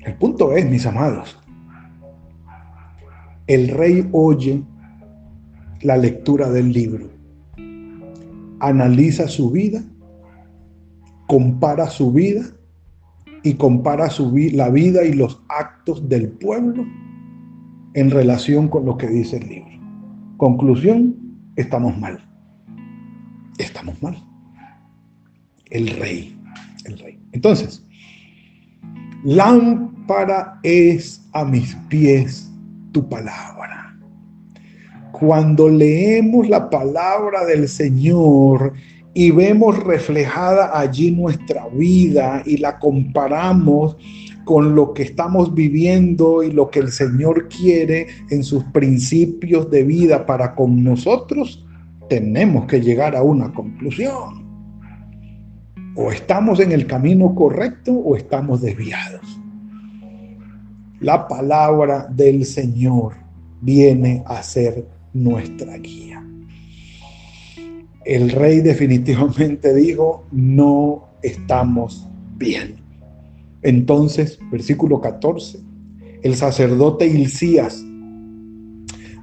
El 0.00 0.14
punto 0.16 0.52
es, 0.52 0.68
mis 0.68 0.84
amados, 0.84 1.38
el 3.46 3.68
rey 3.68 4.06
oye 4.12 4.62
la 5.80 5.96
lectura 5.96 6.50
del 6.50 6.72
libro, 6.72 7.08
analiza 8.60 9.28
su 9.28 9.50
vida, 9.50 9.82
compara 11.26 11.88
su 11.88 12.12
vida 12.12 12.42
y 13.42 13.54
compara 13.54 14.10
su 14.10 14.36
la 14.52 14.68
vida 14.68 15.04
y 15.04 15.14
los 15.14 15.42
actos 15.48 16.06
del 16.06 16.28
pueblo 16.28 16.84
en 17.94 18.10
relación 18.10 18.68
con 18.68 18.84
lo 18.84 18.98
que 18.98 19.06
dice 19.08 19.38
el 19.38 19.48
libro. 19.48 19.70
Conclusión, 20.36 21.16
estamos 21.56 21.96
mal. 21.98 22.22
Estamos 23.58 24.00
mal. 24.02 24.16
El 25.70 25.88
rey, 25.88 26.36
el 26.84 26.98
rey. 26.98 27.18
Entonces, 27.32 27.84
lámpara 29.24 30.58
es 30.62 31.26
a 31.32 31.44
mis 31.44 31.74
pies 31.88 32.50
tu 32.92 33.08
palabra. 33.08 33.96
Cuando 35.12 35.68
leemos 35.68 36.48
la 36.48 36.68
palabra 36.68 37.44
del 37.44 37.68
Señor 37.68 38.74
y 39.14 39.30
vemos 39.30 39.78
reflejada 39.84 40.76
allí 40.78 41.12
nuestra 41.12 41.68
vida 41.68 42.42
y 42.44 42.56
la 42.56 42.80
comparamos 42.80 43.96
con 44.44 44.74
lo 44.74 44.92
que 44.92 45.02
estamos 45.02 45.54
viviendo 45.54 46.42
y 46.42 46.52
lo 46.52 46.70
que 46.70 46.80
el 46.80 46.92
Señor 46.92 47.48
quiere 47.48 48.06
en 48.30 48.44
sus 48.44 48.64
principios 48.64 49.70
de 49.70 49.84
vida 49.84 50.26
para 50.26 50.54
con 50.54 50.82
nosotros, 50.84 51.64
tenemos 52.08 52.66
que 52.66 52.80
llegar 52.80 53.16
a 53.16 53.22
una 53.22 53.52
conclusión. 53.52 54.44
O 55.96 56.10
estamos 56.10 56.60
en 56.60 56.72
el 56.72 56.86
camino 56.86 57.34
correcto 57.34 57.92
o 57.92 58.16
estamos 58.16 58.60
desviados. 58.60 59.40
La 61.00 61.28
palabra 61.28 62.06
del 62.10 62.44
Señor 62.44 63.14
viene 63.60 64.22
a 64.26 64.42
ser 64.42 64.86
nuestra 65.12 65.76
guía. 65.78 66.22
El 68.04 68.30
rey 68.30 68.60
definitivamente 68.60 69.72
dijo, 69.74 70.24
no 70.30 71.08
estamos 71.22 72.06
bien. 72.36 72.83
Entonces, 73.64 74.38
versículo 74.52 75.00
14, 75.00 75.58
el 76.22 76.36
sacerdote 76.36 77.06
Hilcías, 77.06 77.84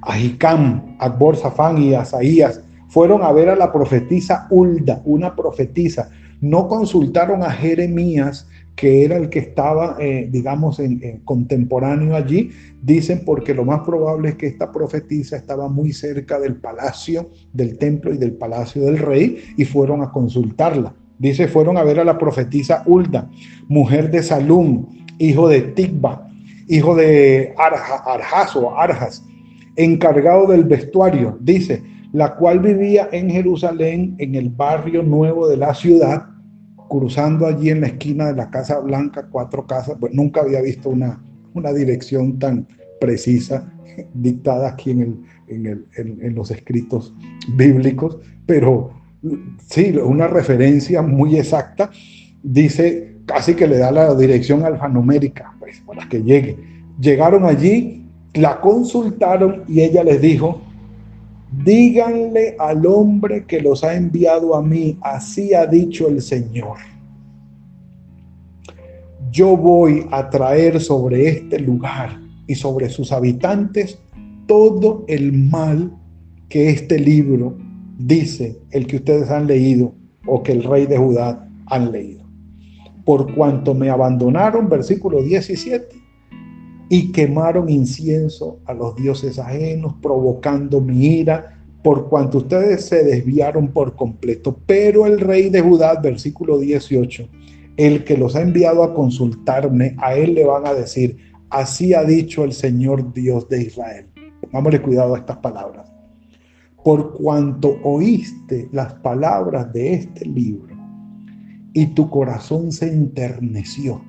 Ahicam, 0.02 0.98
Akbor, 1.00 1.38
Safán 1.38 1.78
y 1.78 1.94
Asaías 1.94 2.62
fueron 2.88 3.22
a 3.22 3.32
ver 3.32 3.50
a 3.50 3.56
la 3.56 3.72
profetisa 3.72 4.48
Ulda, 4.50 5.02
una 5.06 5.36
profetisa. 5.36 6.10
No 6.42 6.68
consultaron 6.68 7.44
a 7.44 7.52
Jeremías, 7.52 8.48
que 8.76 9.06
era 9.06 9.16
el 9.16 9.30
que 9.30 9.40
estaba, 9.40 9.96
eh, 10.00 10.28
digamos, 10.32 10.80
en, 10.80 11.22
contemporáneo 11.24 12.16
allí. 12.16 12.50
Dicen 12.82 13.22
porque 13.24 13.54
lo 13.54 13.64
más 13.64 13.82
probable 13.82 14.30
es 14.30 14.36
que 14.36 14.48
esta 14.48 14.72
profetisa 14.72 15.38
estaba 15.38 15.70
muy 15.70 15.94
cerca 15.94 16.40
del 16.40 16.56
palacio, 16.56 17.30
del 17.54 17.78
templo 17.78 18.12
y 18.12 18.18
del 18.18 18.34
palacio 18.34 18.82
del 18.82 18.98
rey 18.98 19.44
y 19.56 19.66
fueron 19.66 20.02
a 20.02 20.12
consultarla. 20.12 20.96
Dice, 21.22 21.48
fueron 21.48 21.78
a 21.78 21.84
ver 21.84 22.00
a 22.00 22.04
la 22.04 22.18
profetisa 22.18 22.82
Ulda, 22.88 23.30
mujer 23.68 24.10
de 24.10 24.24
Salum, 24.24 24.88
hijo 25.20 25.48
de 25.48 25.62
Tigba, 25.62 26.28
hijo 26.68 26.96
de 26.96 27.54
Arjas 27.60 28.56
o 28.56 28.76
Arjas, 28.76 29.24
encargado 29.76 30.48
del 30.48 30.64
vestuario, 30.64 31.38
dice, 31.40 31.84
la 32.12 32.36
cual 32.38 32.60
vivía 32.60 33.08
en 33.12 33.30
Jerusalén, 33.30 34.16
en 34.18 34.34
el 34.34 34.50
barrio 34.50 35.04
nuevo 35.04 35.48
de 35.48 35.58
la 35.58 35.76
ciudad, 35.76 36.26
cruzando 36.90 37.46
allí 37.46 37.70
en 37.70 37.82
la 37.82 37.88
esquina 37.88 38.26
de 38.26 38.38
la 38.38 38.50
Casa 38.50 38.80
Blanca, 38.80 39.28
cuatro 39.30 39.68
casas, 39.68 39.98
pues 40.00 40.16
nunca 40.16 40.42
había 40.42 40.60
visto 40.64 40.90
una, 40.90 41.24
una 41.54 41.72
dirección 41.72 42.40
tan 42.40 42.68
precisa 43.00 43.72
dictada 44.16 44.70
aquí 44.70 44.90
en, 44.90 45.24
el, 45.48 45.86
en 45.96 46.34
los 46.34 46.50
escritos 46.50 47.14
bíblicos, 47.56 48.18
pero 48.48 49.01
sí, 49.68 49.92
una 49.98 50.28
referencia 50.28 51.02
muy 51.02 51.38
exacta. 51.38 51.92
dice, 52.44 53.18
casi 53.26 53.54
que 53.54 53.68
le 53.68 53.78
da 53.78 53.92
la 53.92 54.16
dirección 54.16 54.66
alfanumérica, 54.66 55.54
pues, 55.60 55.80
para 55.86 56.08
que 56.10 56.24
llegue. 56.24 56.58
Llegaron 57.00 57.46
allí, 57.46 58.06
la 58.34 58.60
consultaron 58.60 59.64
y 59.68 59.82
ella 59.82 60.04
les 60.04 60.22
dijo, 60.22 60.62
díganle 61.64 62.56
al 62.60 62.86
hombre 62.86 63.46
que 63.46 63.62
los 63.62 63.84
ha 63.84 63.96
enviado 63.96 64.56
a 64.56 64.62
mí, 64.62 64.98
así 65.02 65.54
ha 65.54 65.66
dicho 65.66 66.08
el 66.08 66.22
Señor. 66.22 66.78
Yo 69.32 69.56
voy 69.56 70.08
a 70.12 70.30
traer 70.30 70.82
sobre 70.82 71.30
este 71.30 71.60
lugar 71.60 72.20
y 72.48 72.56
sobre 72.56 72.90
sus 72.90 73.12
habitantes 73.12 73.98
todo 74.46 75.06
el 75.08 75.32
mal 75.32 75.94
que 76.50 76.70
este 76.70 77.00
libro 77.00 77.56
dice, 77.98 78.60
el 78.72 78.88
que 78.88 78.98
ustedes 78.98 79.30
han 79.30 79.48
leído 79.48 79.94
o 80.26 80.44
que 80.44 80.52
el 80.52 80.64
rey 80.64 80.86
de 80.86 80.98
Judá 80.98 81.48
han 81.68 81.92
leído. 81.92 82.24
Por 83.06 83.34
cuanto 83.34 83.74
me 83.74 83.90
abandonaron, 83.90 84.70
versículo 84.70 85.22
17, 85.22 85.96
y 86.90 87.12
quemaron 87.12 87.70
incienso 87.70 88.60
a 88.66 88.74
los 88.74 88.96
dioses 88.96 89.40
ajenos, 89.40 89.96
provocando 90.02 90.82
mi 90.82 91.06
ira, 91.06 91.58
por 91.84 92.10
cuanto 92.10 92.40
ustedes 92.40 92.86
se 92.86 93.04
desviaron 93.04 93.70
por 93.70 93.96
completo. 93.96 94.60
Pero 94.66 95.08
el 95.08 95.20
rey 95.20 95.50
de 95.50 95.62
Judá, 95.62 96.00
versículo 96.00 96.60
18, 96.60 97.28
el 97.78 98.04
que 98.04 98.18
los 98.18 98.36
ha 98.36 98.42
enviado 98.42 98.84
a 98.84 98.94
consultarme, 98.94 99.96
a 99.98 100.16
él 100.16 100.36
le 100.36 100.46
van 100.46 100.68
a 100.68 100.74
decir, 100.74 101.18
así 101.50 101.94
ha 101.94 102.04
dicho 102.04 102.44
el 102.44 102.54
Señor 102.54 103.14
Dios 103.14 103.48
de 103.50 103.64
Israel. 103.64 104.08
Pongámosle 104.42 104.82
cuidado 104.82 105.16
a 105.16 105.20
estas 105.20 105.38
palabras. 105.38 105.91
Por 106.84 107.14
cuanto 107.14 107.78
oíste 107.84 108.68
las 108.72 108.94
palabras 108.96 109.72
de 109.72 109.94
este 109.94 110.26
libro 110.26 110.76
y 111.74 111.88
tu 111.88 112.10
corazón 112.10 112.72
se 112.72 112.92
enterneció 112.92 114.02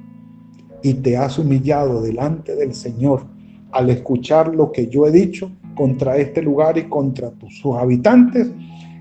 y 0.83 0.95
te 0.95 1.17
has 1.17 1.39
humillado 1.39 2.01
delante 2.03 2.57
del 2.57 2.75
Señor 2.75 3.27
al 3.73 3.91
escuchar 3.91 4.55
lo 4.55 4.73
que 4.73 4.89
yo 4.89 5.07
he 5.07 5.11
dicho 5.11 5.51
contra 5.75 6.17
este 6.17 6.43
lugar 6.43 6.79
y 6.79 6.85
contra 6.85 7.31
sus 7.49 7.77
habitantes, 7.77 8.51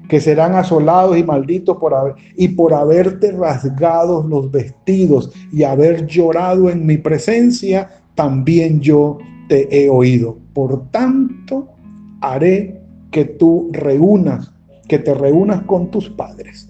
que 0.07 0.19
serán 0.19 0.55
asolados 0.55 1.17
y 1.17 1.23
malditos 1.23 1.77
por 1.77 1.93
haber, 1.93 2.15
y 2.35 2.49
por 2.49 2.73
haberte 2.73 3.31
rasgado 3.31 4.25
los 4.27 4.51
vestidos 4.51 5.31
y 5.51 5.63
haber 5.63 6.05
llorado 6.07 6.69
en 6.69 6.85
mi 6.85 6.97
presencia, 6.97 7.89
también 8.15 8.81
yo 8.81 9.17
te 9.47 9.83
he 9.83 9.89
oído. 9.89 10.37
Por 10.53 10.89
tanto, 10.91 11.69
haré 12.21 12.80
que 13.11 13.25
tú 13.25 13.69
reúnas, 13.73 14.53
que 14.87 14.97
te 14.97 15.13
reúnas 15.13 15.61
con 15.63 15.91
tus 15.91 16.09
padres. 16.09 16.69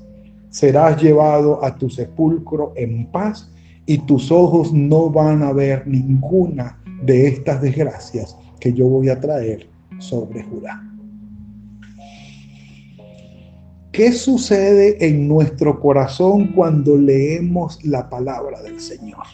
Serás 0.49 1.01
llevado 1.01 1.63
a 1.63 1.77
tu 1.77 1.89
sepulcro 1.89 2.73
en 2.75 3.09
paz 3.11 3.49
y 3.85 3.99
tus 3.99 4.31
ojos 4.31 4.73
no 4.73 5.09
van 5.09 5.43
a 5.43 5.53
ver 5.53 5.87
ninguna 5.87 6.81
de 7.03 7.27
estas 7.27 7.61
desgracias 7.61 8.35
que 8.59 8.73
yo 8.73 8.87
voy 8.87 9.09
a 9.09 9.19
traer 9.19 9.69
sobre 9.99 10.43
Judá. 10.43 10.83
¿Qué 13.91 14.13
sucede 14.13 15.05
en 15.05 15.27
nuestro 15.27 15.79
corazón 15.79 16.53
cuando 16.53 16.95
leemos 16.95 17.83
la 17.83 18.09
palabra 18.09 18.61
del 18.61 18.79
Señor? 18.79 19.25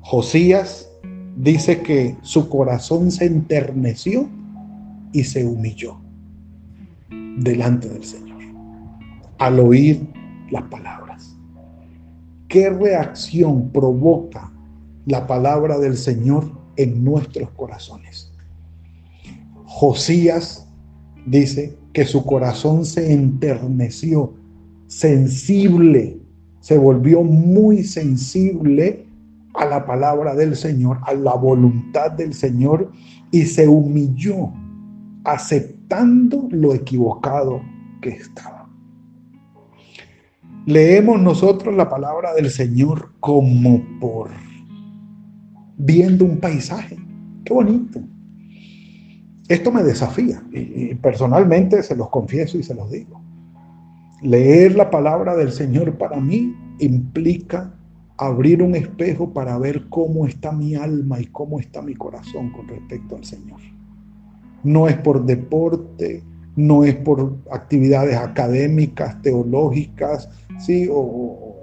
Josías 0.00 0.90
dice 1.36 1.82
que 1.82 2.16
su 2.22 2.48
corazón 2.48 3.10
se 3.10 3.26
enterneció 3.26 4.28
y 5.12 5.24
se 5.24 5.46
humilló 5.46 6.00
delante 7.38 7.88
del 7.88 8.04
Señor 8.04 8.28
al 9.38 9.60
oír 9.60 10.06
las 10.50 10.64
palabras. 10.64 11.36
¿Qué 12.48 12.70
reacción 12.70 13.70
provoca 13.70 14.52
la 15.06 15.26
palabra 15.26 15.78
del 15.78 15.96
Señor 15.96 16.50
en 16.76 17.04
nuestros 17.04 17.50
corazones? 17.50 18.32
Josías 19.64 20.66
dice 21.26 21.76
que 21.92 22.04
su 22.04 22.24
corazón 22.24 22.84
se 22.84 23.12
enterneció, 23.12 24.34
sensible, 24.86 26.20
se 26.60 26.78
volvió 26.78 27.22
muy 27.22 27.84
sensible 27.84 29.06
a 29.54 29.66
la 29.66 29.86
palabra 29.86 30.34
del 30.34 30.56
Señor, 30.56 30.98
a 31.02 31.14
la 31.14 31.34
voluntad 31.34 32.12
del 32.12 32.32
Señor 32.32 32.90
y 33.30 33.42
se 33.44 33.68
humilló 33.68 34.52
aceptando 35.24 36.48
lo 36.50 36.74
equivocado 36.74 37.60
que 38.00 38.10
estaba. 38.10 38.68
Leemos 40.66 41.20
nosotros 41.20 41.74
la 41.74 41.88
palabra 41.88 42.34
del 42.34 42.50
Señor 42.50 43.12
como 43.20 43.82
por 44.00 44.30
viendo 45.78 46.24
un 46.24 46.38
paisaje. 46.38 46.98
Qué 47.44 47.54
bonito. 47.54 48.00
Esto 49.48 49.72
me 49.72 49.82
desafía 49.82 50.42
y, 50.52 50.94
personalmente 50.96 51.82
se 51.82 51.96
los 51.96 52.10
confieso 52.10 52.58
y 52.58 52.62
se 52.62 52.74
los 52.74 52.90
digo. 52.90 53.22
Leer 54.20 54.74
la 54.74 54.90
palabra 54.90 55.36
del 55.36 55.52
Señor 55.52 55.96
para 55.96 56.20
mí 56.20 56.54
implica 56.80 57.72
abrir 58.18 58.62
un 58.62 58.74
espejo 58.74 59.32
para 59.32 59.56
ver 59.58 59.88
cómo 59.88 60.26
está 60.26 60.52
mi 60.52 60.74
alma 60.74 61.20
y 61.20 61.26
cómo 61.26 61.60
está 61.60 61.80
mi 61.80 61.94
corazón 61.94 62.50
con 62.50 62.68
respecto 62.68 63.16
al 63.16 63.24
Señor. 63.24 63.60
No 64.64 64.88
es 64.88 64.96
por 64.96 65.24
deporte, 65.24 66.22
no 66.56 66.84
es 66.84 66.96
por 66.96 67.36
actividades 67.50 68.16
académicas, 68.16 69.20
teológicas, 69.22 70.28
¿sí? 70.58 70.88
o, 70.90 71.56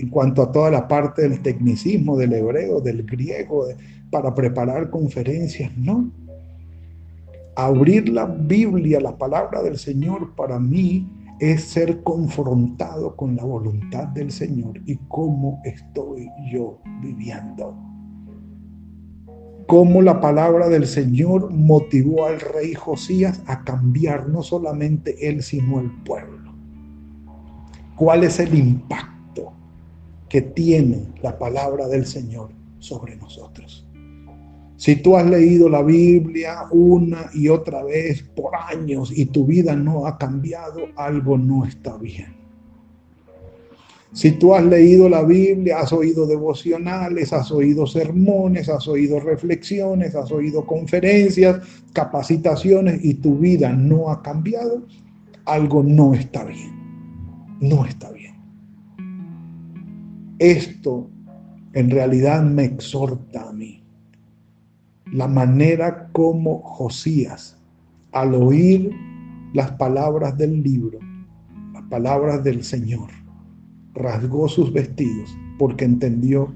en 0.00 0.08
cuanto 0.08 0.42
a 0.42 0.52
toda 0.52 0.70
la 0.70 0.88
parte 0.88 1.22
del 1.22 1.40
tecnicismo, 1.42 2.16
del 2.16 2.32
hebreo, 2.32 2.80
del 2.80 3.04
griego, 3.04 3.66
para 4.10 4.34
preparar 4.34 4.90
conferencias, 4.90 5.76
no. 5.76 6.10
Abrir 7.56 8.08
la 8.08 8.24
Biblia, 8.24 9.00
la 9.00 9.18
palabra 9.18 9.62
del 9.62 9.76
Señor, 9.78 10.34
para 10.34 10.58
mí 10.58 11.08
es 11.40 11.64
ser 11.64 12.02
confrontado 12.02 13.16
con 13.16 13.34
la 13.34 13.44
voluntad 13.44 14.08
del 14.08 14.30
Señor 14.30 14.80
y 14.86 14.96
cómo 15.08 15.60
estoy 15.64 16.28
yo 16.52 16.78
viviendo. 17.02 17.74
Cómo 19.70 20.02
la 20.02 20.20
palabra 20.20 20.68
del 20.68 20.84
Señor 20.84 21.52
motivó 21.52 22.26
al 22.26 22.40
rey 22.40 22.74
Josías 22.74 23.40
a 23.46 23.62
cambiar 23.62 24.28
no 24.28 24.42
solamente 24.42 25.28
él, 25.28 25.44
sino 25.44 25.78
el 25.78 25.92
pueblo. 26.02 26.52
¿Cuál 27.94 28.24
es 28.24 28.40
el 28.40 28.52
impacto 28.52 29.52
que 30.28 30.42
tiene 30.42 31.06
la 31.22 31.38
palabra 31.38 31.86
del 31.86 32.04
Señor 32.04 32.50
sobre 32.80 33.14
nosotros? 33.14 33.88
Si 34.76 34.96
tú 34.96 35.16
has 35.16 35.30
leído 35.30 35.68
la 35.68 35.84
Biblia 35.84 36.64
una 36.72 37.30
y 37.32 37.46
otra 37.46 37.84
vez 37.84 38.24
por 38.24 38.50
años 38.56 39.16
y 39.16 39.26
tu 39.26 39.46
vida 39.46 39.76
no 39.76 40.04
ha 40.04 40.18
cambiado, 40.18 40.80
algo 40.96 41.38
no 41.38 41.64
está 41.64 41.96
bien. 41.96 42.39
Si 44.12 44.32
tú 44.32 44.54
has 44.54 44.64
leído 44.64 45.08
la 45.08 45.22
Biblia, 45.22 45.78
has 45.78 45.92
oído 45.92 46.26
devocionales, 46.26 47.32
has 47.32 47.50
oído 47.52 47.86
sermones, 47.86 48.68
has 48.68 48.88
oído 48.88 49.20
reflexiones, 49.20 50.16
has 50.16 50.32
oído 50.32 50.66
conferencias, 50.66 51.60
capacitaciones 51.92 53.04
y 53.04 53.14
tu 53.14 53.38
vida 53.38 53.72
no 53.72 54.10
ha 54.10 54.20
cambiado, 54.20 54.84
algo 55.44 55.82
no 55.84 56.14
está 56.14 56.44
bien. 56.44 56.80
No 57.60 57.84
está 57.84 58.10
bien. 58.10 58.34
Esto 60.38 61.08
en 61.74 61.90
realidad 61.90 62.42
me 62.42 62.64
exhorta 62.64 63.48
a 63.48 63.52
mí 63.52 63.80
la 65.12 65.28
manera 65.28 66.08
como 66.12 66.62
Josías, 66.62 67.58
al 68.12 68.34
oír 68.34 68.90
las 69.52 69.72
palabras 69.72 70.36
del 70.38 70.62
libro, 70.62 70.98
las 71.72 71.82
palabras 71.84 72.42
del 72.44 72.62
Señor, 72.62 73.10
rasgó 74.00 74.48
sus 74.48 74.72
vestidos 74.72 75.30
porque 75.58 75.84
entendió 75.84 76.52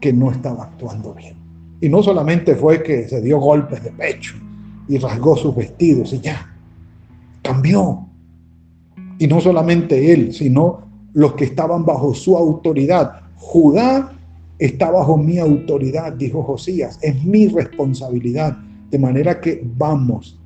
que 0.00 0.12
no 0.12 0.30
estaba 0.30 0.64
actuando 0.64 1.14
bien. 1.14 1.36
Y 1.80 1.88
no 1.88 2.02
solamente 2.02 2.54
fue 2.54 2.82
que 2.82 3.08
se 3.08 3.20
dio 3.20 3.38
golpes 3.38 3.82
de 3.82 3.90
pecho 3.90 4.34
y 4.88 4.98
rasgó 4.98 5.36
sus 5.36 5.54
vestidos 5.54 6.12
y 6.12 6.20
ya, 6.20 6.54
cambió. 7.42 8.06
Y 9.18 9.26
no 9.26 9.40
solamente 9.40 10.12
él, 10.12 10.32
sino 10.32 10.82
los 11.12 11.34
que 11.34 11.44
estaban 11.44 11.84
bajo 11.84 12.14
su 12.14 12.36
autoridad. 12.36 13.20
Judá 13.36 14.12
está 14.58 14.90
bajo 14.90 15.16
mi 15.16 15.38
autoridad, 15.38 16.12
dijo 16.12 16.42
Josías, 16.42 16.98
es 17.02 17.24
mi 17.24 17.48
responsabilidad. 17.48 18.58
De 18.90 18.98
manera 18.98 19.40
que 19.40 19.64
vamos 19.76 20.38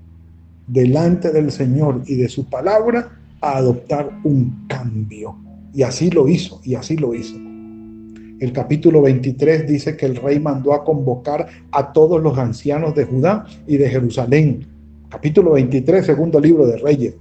delante 0.66 1.32
del 1.32 1.50
Señor 1.50 2.02
y 2.06 2.16
de 2.16 2.28
su 2.28 2.44
palabra 2.44 3.10
a 3.40 3.56
adoptar 3.56 4.10
un 4.24 4.66
cambio. 4.68 5.36
Y 5.78 5.84
así 5.84 6.10
lo 6.10 6.26
hizo, 6.26 6.60
y 6.64 6.74
así 6.74 6.96
lo 6.96 7.14
hizo. 7.14 7.36
El 7.36 8.52
capítulo 8.52 9.00
23 9.00 9.64
dice 9.68 9.96
que 9.96 10.06
el 10.06 10.16
rey 10.16 10.40
mandó 10.40 10.72
a 10.72 10.82
convocar 10.82 11.46
a 11.70 11.92
todos 11.92 12.20
los 12.20 12.36
ancianos 12.36 12.96
de 12.96 13.04
Judá 13.04 13.46
y 13.64 13.76
de 13.76 13.88
Jerusalén, 13.88 14.66
Capítulo 15.08 15.52
23, 15.52 16.04
segundo 16.04 16.40
libro 16.40 16.66
de 16.66 16.78
Reyes. 16.78 17.14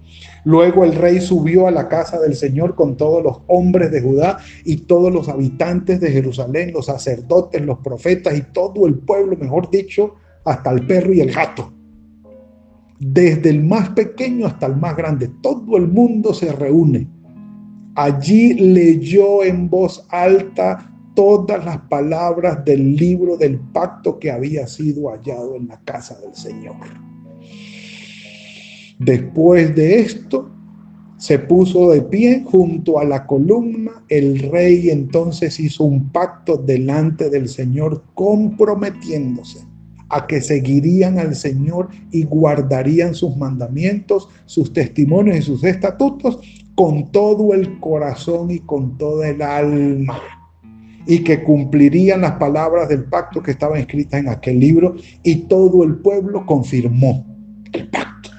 Luego 0.44 0.86
el 0.86 0.96
rey 0.96 1.22
subió 1.22 1.68
a 1.68 1.72
la 1.72 1.88
casa 1.88 2.20
del 2.20 2.34
Señor 2.34 2.74
con 2.74 2.98
todos 2.98 3.24
los 3.24 3.42
hombres 3.46 3.92
de 3.92 4.02
Judá 4.02 4.40
y 4.66 4.78
todos 4.78 5.14
los 5.14 5.30
habitantes 5.30 6.00
de 6.00 6.10
Jerusalén, 6.10 6.74
los 6.74 6.88
sacerdotes, 6.88 7.62
los 7.62 7.78
profetas 7.78 8.36
y 8.36 8.42
todo 8.42 8.88
el 8.88 8.96
pueblo, 8.96 9.38
mejor 9.38 9.70
dicho, 9.70 10.16
hasta 10.46 10.72
el 10.72 10.88
perro 10.88 11.14
y 11.14 11.22
el 11.22 11.32
gato. 11.32 11.72
Desde 13.00 13.52
el 13.52 13.64
más 13.64 13.90
pequeño 13.90 14.48
hasta 14.48 14.66
el 14.66 14.78
más 14.78 14.98
grande, 14.98 15.30
todo 15.44 15.78
el 15.78 15.88
mundo 15.88 16.34
se 16.34 16.52
reúne. 16.52 17.17
Allí 17.98 18.54
leyó 18.54 19.44
en 19.44 19.72
voz 19.72 20.06
alta 20.10 20.94
todas 21.16 21.66
las 21.66 21.80
palabras 21.90 22.64
del 22.64 22.96
libro 22.96 23.38
del 23.38 23.58
pacto 23.60 24.20
que 24.20 24.30
había 24.30 24.68
sido 24.68 25.10
hallado 25.10 25.56
en 25.56 25.68
la 25.68 25.80
casa 25.80 26.16
del 26.20 26.36
Señor. 26.36 26.76
Después 29.00 29.76
de 29.76 30.02
esto, 30.02 30.48
se 31.18 31.40
puso 31.40 31.90
de 31.90 32.04
pie 32.04 32.44
junto 32.46 33.00
a 33.00 33.04
la 33.04 33.26
columna. 33.26 34.04
El 34.10 34.52
rey 34.52 34.92
entonces 34.92 35.60
hizo 35.60 35.84
un 35.84 36.12
pacto 36.12 36.56
delante 36.56 37.32
del 37.32 37.50
Señor, 37.50 38.04
comprometiéndose 38.14 39.66
a 40.10 40.28
que 40.28 40.40
seguirían 40.40 41.18
al 41.18 41.36
Señor 41.36 41.90
y 42.12 42.26
guardarían 42.26 43.16
sus 43.16 43.36
mandamientos, 43.36 44.30
sus 44.46 44.72
testimonios 44.72 45.38
y 45.38 45.42
sus 45.42 45.64
estatutos 45.64 46.40
con 46.78 47.12
todo 47.12 47.56
el 47.56 47.80
corazón 47.80 48.52
y 48.52 48.60
con 48.60 49.00
toda 49.00 49.30
el 49.30 49.42
alma. 49.42 50.22
Y 51.08 51.24
que 51.24 51.44
cumplirían 51.44 52.22
las 52.22 52.34
palabras 52.34 52.88
del 52.88 53.06
pacto 53.06 53.42
que 53.42 53.50
estaban 53.50 53.80
escritas 53.80 54.20
en 54.20 54.30
aquel 54.30 54.60
libro. 54.60 54.96
Y 55.24 55.48
todo 55.48 55.84
el 55.84 55.96
pueblo 55.96 56.46
confirmó 56.46 57.26
el 57.74 57.90
pacto. 57.90 58.30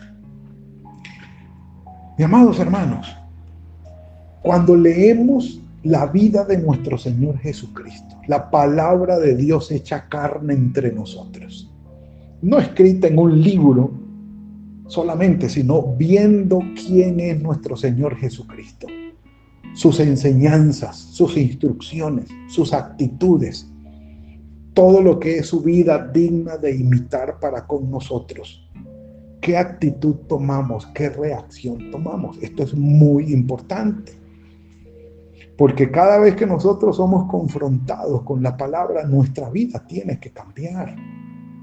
Mi 2.17 2.25
amados 2.25 2.61
hermanos, 2.61 3.09
cuando 4.43 4.77
leemos 4.77 5.61
la 5.83 6.07
vida 6.07 6.45
de 6.45 6.59
nuestro 6.59 6.97
Señor 6.97 7.39
Jesucristo, 7.39 8.21
la 8.29 8.51
palabra 8.51 9.19
de 9.19 9.35
Dios 9.35 9.73
hecha 9.73 10.09
carne 10.09 10.55
entre 10.55 10.93
nosotros, 10.93 11.73
no 12.41 12.59
escrita 12.61 13.09
en 13.09 13.19
un 13.19 13.43
libro 13.43 13.88
solamente, 14.89 15.49
sino 15.49 15.95
viendo 15.97 16.61
quién 16.75 17.21
es 17.21 17.41
nuestro 17.41 17.77
Señor 17.77 18.17
Jesucristo, 18.17 18.89
sus 19.75 20.01
enseñanzas, 20.01 20.97
sus 20.97 21.37
instrucciones, 21.37 22.29
sus 22.49 22.73
actitudes, 22.73 23.71
todo 24.75 25.01
lo 25.01 25.21
que 25.21 25.39
es 25.39 25.47
su 25.47 25.61
vida 25.61 26.11
digna 26.13 26.57
de 26.57 26.77
imitar 26.77 27.39
para 27.39 27.67
con 27.67 27.91
nosotros 27.91 28.69
qué 29.41 29.57
actitud 29.57 30.15
tomamos, 30.29 30.87
qué 30.89 31.11
reacción 31.11 31.91
tomamos. 31.91 32.39
Esto 32.43 32.65
es 32.65 32.75
muy 32.75 33.33
importante. 33.33 34.13
Porque 35.57 35.91
cada 35.91 36.19
vez 36.19 36.37
que 36.37 36.47
nosotros 36.47 36.97
somos 36.97 37.31
confrontados 37.31 38.23
con 38.23 38.43
la 38.43 38.57
palabra, 38.57 39.05
nuestra 39.05 39.49
vida 39.51 39.85
tiene 39.87 40.21
que 40.21 40.31
cambiar. 40.31 40.95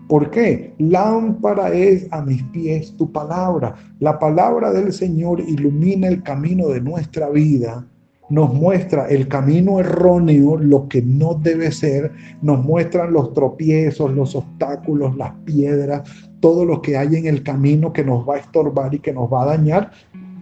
¿Por 0.08 0.30
qué? 0.30 0.74
Lámpara 0.78 1.74
es 1.74 2.08
a 2.12 2.22
mis 2.22 2.44
pies 2.44 2.96
tu 2.96 3.12
palabra. 3.12 3.76
La 4.00 4.20
palabra 4.20 4.72
del 4.72 4.94
Señor 4.94 5.40
ilumina 5.40 6.08
el 6.08 6.22
camino 6.22 6.68
de 6.68 6.80
nuestra 6.80 7.30
vida, 7.30 7.88
nos 8.30 8.54
muestra 8.54 9.08
el 9.08 9.28
camino 9.28 9.80
erróneo, 9.80 10.58
lo 10.58 10.88
que 10.88 11.02
no 11.02 11.34
debe 11.34 11.72
ser, 11.72 12.12
nos 12.42 12.64
muestran 12.64 13.14
los 13.14 13.34
tropiezos, 13.34 14.12
los 14.14 14.36
obstáculos, 14.36 15.16
las 15.18 15.32
piedras, 15.44 16.08
todo 16.40 16.66
lo 16.66 16.82
que 16.82 16.98
hay 16.98 17.16
en 17.16 17.26
el 17.26 17.42
camino 17.42 17.92
que 17.92 18.04
nos 18.04 18.28
va 18.28 18.36
a 18.36 18.40
estorbar 18.40 18.94
y 18.94 19.00
que 19.00 19.14
nos 19.14 19.32
va 19.32 19.44
a 19.44 19.58
dañar 19.58 19.92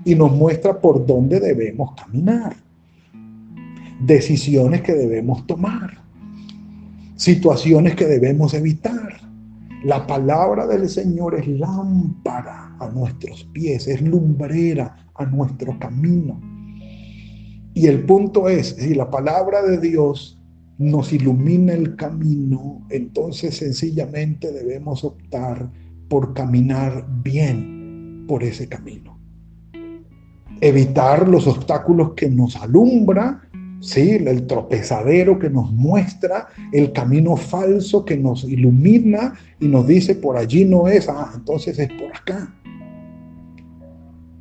y 0.03 0.15
nos 0.15 0.31
muestra 0.33 0.79
por 0.79 1.05
dónde 1.05 1.39
debemos 1.39 1.93
caminar. 1.95 2.55
Decisiones 4.01 4.81
que 4.81 4.93
debemos 4.93 5.47
tomar. 5.47 6.01
Situaciones 7.15 7.95
que 7.95 8.05
debemos 8.05 8.53
evitar. 8.53 9.22
La 9.83 10.07
palabra 10.07 10.65
del 10.65 10.87
Señor 10.87 11.35
es 11.35 11.45
lámpara 11.45 12.77
a 12.79 12.89
nuestros 12.89 13.43
pies, 13.51 13.85
es 13.89 14.01
lumbrera 14.01 15.09
a 15.13 15.25
nuestro 15.25 15.77
camino. 15.77 16.39
Y 17.73 17.87
el 17.87 18.05
punto 18.05 18.47
es, 18.47 18.77
si 18.79 18.93
la 18.93 19.09
palabra 19.11 19.61
de 19.61 19.79
Dios 19.79 20.41
nos 20.77 21.11
ilumina 21.11 21.73
el 21.73 21.97
camino, 21.97 22.85
entonces 22.89 23.57
sencillamente 23.57 24.53
debemos 24.53 25.03
optar 25.03 25.69
por 26.07 26.33
caminar 26.33 27.05
bien 27.21 28.23
por 28.25 28.43
ese 28.43 28.69
camino. 28.69 29.19
Evitar 30.61 31.27
los 31.27 31.45
obstáculos 31.45 32.13
que 32.13 32.29
nos 32.29 32.55
alumbra, 32.55 33.41
¿sí? 33.83 34.11
el 34.11 34.47
tropezadero 34.47 35.37
que 35.37 35.49
nos 35.49 35.71
muestra, 35.71 36.47
el 36.71 36.93
camino 36.93 37.35
falso 37.35 38.05
que 38.05 38.17
nos 38.17 38.43
ilumina 38.45 39.33
y 39.59 39.67
nos 39.67 39.85
dice 39.85 40.15
por 40.15 40.37
allí 40.37 40.65
no 40.65 40.87
es, 40.87 41.09
ah, 41.09 41.31
entonces 41.35 41.77
es 41.77 41.89
por 41.89 42.15
acá. 42.15 42.53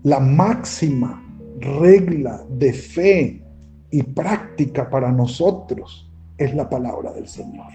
La 0.05 0.20
máxima 0.20 1.22
regla 1.61 2.44
de 2.57 2.72
fe 2.72 3.42
y 3.90 4.02
práctica 4.02 4.88
para 4.88 5.12
nosotros 5.12 6.11
es 6.38 6.55
la 6.55 6.68
palabra 6.68 7.12
del 7.12 7.28
Señor. 7.28 7.66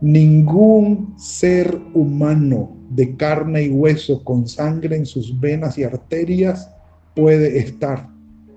Ningún 0.00 1.14
ser 1.16 1.80
humano 1.94 2.76
de 2.90 3.16
carne 3.16 3.64
y 3.64 3.70
hueso 3.70 4.24
con 4.24 4.48
sangre 4.48 4.96
en 4.96 5.06
sus 5.06 5.38
venas 5.38 5.78
y 5.78 5.84
arterias 5.84 6.70
puede 7.14 7.58
estar 7.58 8.08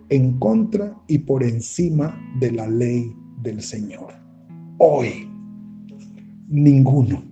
en 0.09 0.39
contra 0.39 0.95
y 1.07 1.19
por 1.19 1.43
encima 1.43 2.19
de 2.39 2.51
la 2.51 2.67
ley 2.67 3.15
del 3.41 3.61
Señor. 3.61 4.13
Hoy, 4.77 5.29
ninguno. 6.47 7.23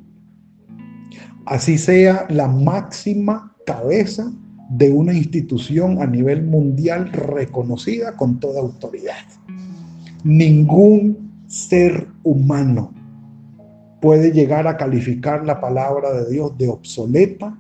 Así 1.46 1.78
sea 1.78 2.28
la 2.30 2.48
máxima 2.48 3.56
cabeza 3.66 4.32
de 4.70 4.92
una 4.92 5.14
institución 5.14 6.02
a 6.02 6.08
nivel 6.08 6.44
mundial 6.44 7.12
reconocida 7.12 8.16
con 8.16 8.40
toda 8.40 8.62
autoridad. 8.62 9.26
Ningún 10.24 11.44
ser 11.48 12.08
humano 12.24 12.94
puede 14.02 14.32
llegar 14.32 14.68
a 14.68 14.78
calificar 14.78 15.46
la 15.46 15.60
palabra 15.60 16.14
de 16.14 16.32
Dios 16.32 16.58
de 16.58 16.70
obsoleta, 16.70 17.58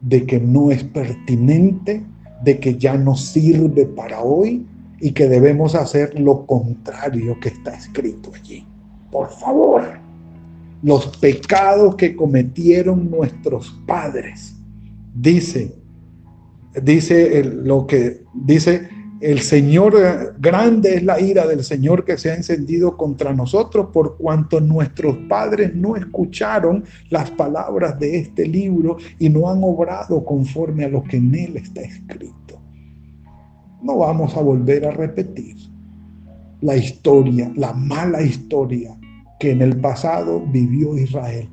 de 0.00 0.24
que 0.26 0.38
no 0.38 0.70
es 0.70 0.84
pertinente, 0.84 2.06
de 2.42 2.58
que 2.58 2.76
ya 2.76 2.96
no 2.96 3.16
sirve 3.16 3.86
para 3.86 4.22
hoy 4.22 4.66
y 5.00 5.12
que 5.12 5.28
debemos 5.28 5.74
hacer 5.74 6.18
lo 6.18 6.46
contrario 6.46 7.38
que 7.40 7.50
está 7.50 7.74
escrito 7.74 8.32
allí. 8.34 8.66
Por 9.10 9.30
favor, 9.30 9.98
los 10.82 11.06
pecados 11.18 11.96
que 11.96 12.14
cometieron 12.14 13.10
nuestros 13.10 13.80
padres, 13.86 14.54
dice, 15.14 15.74
dice 16.82 17.44
lo 17.44 17.86
que 17.86 18.22
dice 18.34 18.88
el 19.20 19.40
Señor, 19.40 19.96
eh, 20.00 20.32
grande 20.38 20.94
es 20.94 21.02
la 21.02 21.20
ira 21.20 21.46
del 21.46 21.64
Señor 21.64 22.04
que 22.04 22.16
se 22.16 22.30
ha 22.30 22.36
encendido 22.36 22.96
contra 22.96 23.32
nosotros 23.32 23.88
por 23.92 24.16
cuanto 24.16 24.60
nuestros 24.60 25.16
padres 25.28 25.74
no 25.74 25.96
escucharon 25.96 26.84
las 27.10 27.30
palabras 27.32 27.98
de 27.98 28.18
este 28.18 28.46
libro 28.46 28.96
y 29.18 29.28
no 29.28 29.50
han 29.50 29.62
obrado 29.64 30.24
conforme 30.24 30.84
a 30.84 30.88
lo 30.88 31.02
que 31.02 31.16
en 31.16 31.34
él 31.34 31.56
está 31.56 31.80
escrito. 31.80 32.60
No 33.82 33.98
vamos 33.98 34.36
a 34.36 34.40
volver 34.40 34.86
a 34.86 34.92
repetir 34.92 35.56
la 36.60 36.76
historia, 36.76 37.50
la 37.56 37.72
mala 37.72 38.22
historia 38.22 38.96
que 39.40 39.50
en 39.50 39.62
el 39.62 39.80
pasado 39.80 40.40
vivió 40.40 40.96
Israel 40.96 41.48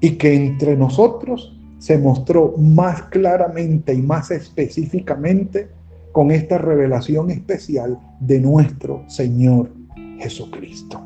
y 0.00 0.10
que 0.12 0.34
entre 0.34 0.76
nosotros 0.76 1.56
se 1.78 1.98
mostró 1.98 2.54
más 2.58 3.02
claramente 3.02 3.94
y 3.94 4.02
más 4.02 4.30
específicamente 4.30 5.68
con 6.12 6.30
esta 6.30 6.58
revelación 6.58 7.30
especial 7.30 7.98
de 8.20 8.38
nuestro 8.40 9.02
Señor 9.08 9.72
Jesucristo. 10.18 11.00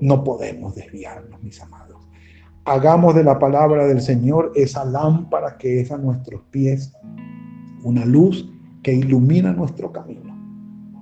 No 0.00 0.24
podemos 0.24 0.74
desviarnos, 0.74 1.42
mis 1.42 1.60
amados. 1.60 2.08
Hagamos 2.64 3.14
de 3.14 3.24
la 3.24 3.38
palabra 3.38 3.86
del 3.86 4.00
Señor 4.00 4.52
esa 4.56 4.84
lámpara 4.84 5.56
que 5.58 5.80
es 5.80 5.92
a 5.92 5.98
nuestros 5.98 6.42
pies, 6.50 6.92
una 7.84 8.04
luz 8.04 8.50
que 8.82 8.92
ilumina 8.92 9.52
nuestro 9.52 9.92
camino 9.92 10.34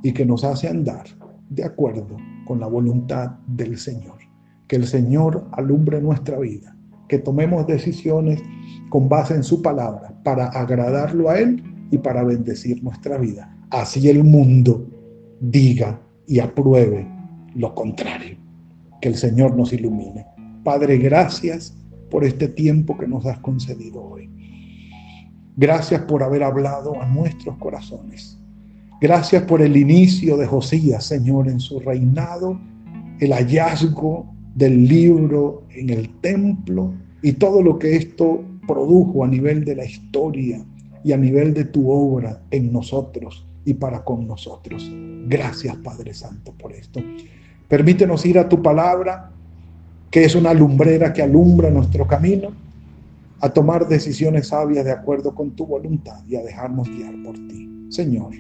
y 0.02 0.12
que 0.12 0.26
nos 0.26 0.44
hace 0.44 0.68
andar 0.68 1.04
de 1.48 1.64
acuerdo 1.64 2.16
con 2.46 2.60
la 2.60 2.66
voluntad 2.66 3.30
del 3.46 3.78
Señor. 3.78 4.18
Que 4.66 4.76
el 4.76 4.86
Señor 4.86 5.46
alumbre 5.52 6.00
nuestra 6.00 6.38
vida, 6.38 6.76
que 7.08 7.18
tomemos 7.18 7.66
decisiones 7.66 8.42
con 8.90 9.08
base 9.08 9.34
en 9.34 9.44
su 9.44 9.62
palabra 9.62 10.14
para 10.24 10.46
agradarlo 10.46 11.30
a 11.30 11.38
Él 11.38 11.73
y 11.94 11.98
para 11.98 12.24
bendecir 12.24 12.82
nuestra 12.82 13.18
vida. 13.18 13.56
Así 13.70 14.08
el 14.08 14.24
mundo 14.24 14.86
diga 15.40 16.00
y 16.26 16.40
apruebe 16.40 17.06
lo 17.54 17.74
contrario. 17.74 18.36
Que 19.00 19.08
el 19.08 19.16
Señor 19.16 19.56
nos 19.56 19.72
ilumine. 19.72 20.26
Padre, 20.64 20.98
gracias 20.98 21.76
por 22.10 22.24
este 22.24 22.48
tiempo 22.48 22.96
que 22.96 23.06
nos 23.06 23.26
has 23.26 23.38
concedido 23.38 24.02
hoy. 24.02 24.30
Gracias 25.56 26.02
por 26.02 26.22
haber 26.22 26.42
hablado 26.42 27.00
a 27.00 27.06
nuestros 27.06 27.56
corazones. 27.58 28.38
Gracias 29.00 29.42
por 29.44 29.62
el 29.62 29.76
inicio 29.76 30.36
de 30.36 30.46
Josías, 30.46 31.04
Señor, 31.04 31.48
en 31.48 31.60
su 31.60 31.78
reinado, 31.78 32.58
el 33.20 33.32
hallazgo 33.32 34.34
del 34.54 34.88
libro 34.88 35.64
en 35.70 35.90
el 35.90 36.08
templo 36.20 36.94
y 37.22 37.32
todo 37.32 37.62
lo 37.62 37.78
que 37.78 37.96
esto 37.96 38.42
produjo 38.66 39.24
a 39.24 39.28
nivel 39.28 39.64
de 39.64 39.76
la 39.76 39.84
historia 39.84 40.64
y 41.04 41.12
a 41.12 41.16
nivel 41.16 41.52
de 41.54 41.66
tu 41.66 41.90
obra 41.90 42.40
en 42.50 42.72
nosotros 42.72 43.46
y 43.64 43.74
para 43.74 44.02
con 44.02 44.26
nosotros. 44.26 44.90
Gracias 45.28 45.76
Padre 45.76 46.14
Santo 46.14 46.52
por 46.52 46.72
esto. 46.72 47.00
Permítenos 47.68 48.24
ir 48.26 48.38
a 48.38 48.48
tu 48.48 48.62
palabra, 48.62 49.30
que 50.10 50.24
es 50.24 50.34
una 50.34 50.54
lumbrera 50.54 51.12
que 51.12 51.22
alumbra 51.22 51.70
nuestro 51.70 52.06
camino, 52.06 52.50
a 53.40 53.50
tomar 53.50 53.86
decisiones 53.86 54.48
sabias 54.48 54.84
de 54.84 54.92
acuerdo 54.92 55.34
con 55.34 55.50
tu 55.50 55.66
voluntad 55.66 56.24
y 56.26 56.36
a 56.36 56.42
dejarnos 56.42 56.88
guiar 56.88 57.14
por 57.22 57.34
ti. 57.34 57.86
Señor, 57.90 58.32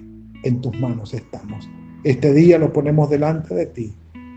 en 0.42 0.60
tus 0.60 0.78
manos 0.80 1.12
estamos. 1.12 1.68
Este 2.04 2.32
día 2.32 2.58
lo 2.58 2.72
ponemos 2.72 3.10
delante 3.10 3.54
de 3.54 3.66
ti. 3.66 3.94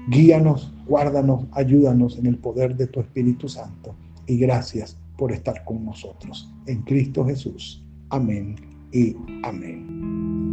Guíanos, 0.10 0.74
guárdanos, 0.88 1.46
ayúdanos 1.52 2.18
en 2.18 2.26
el 2.26 2.38
poder 2.38 2.76
de 2.76 2.88
tu 2.88 3.00
Espíritu 3.00 3.48
Santo. 3.48 3.96
Y 4.26 4.38
gracias 4.38 4.98
por 5.18 5.32
estar 5.32 5.64
con 5.64 5.86
nosotros. 5.86 6.50
En 6.66 6.82
Cristo 6.84 7.26
Jesús. 7.26 7.87
Amén 8.10 8.56
y 8.94 9.16
amén. 9.44 10.47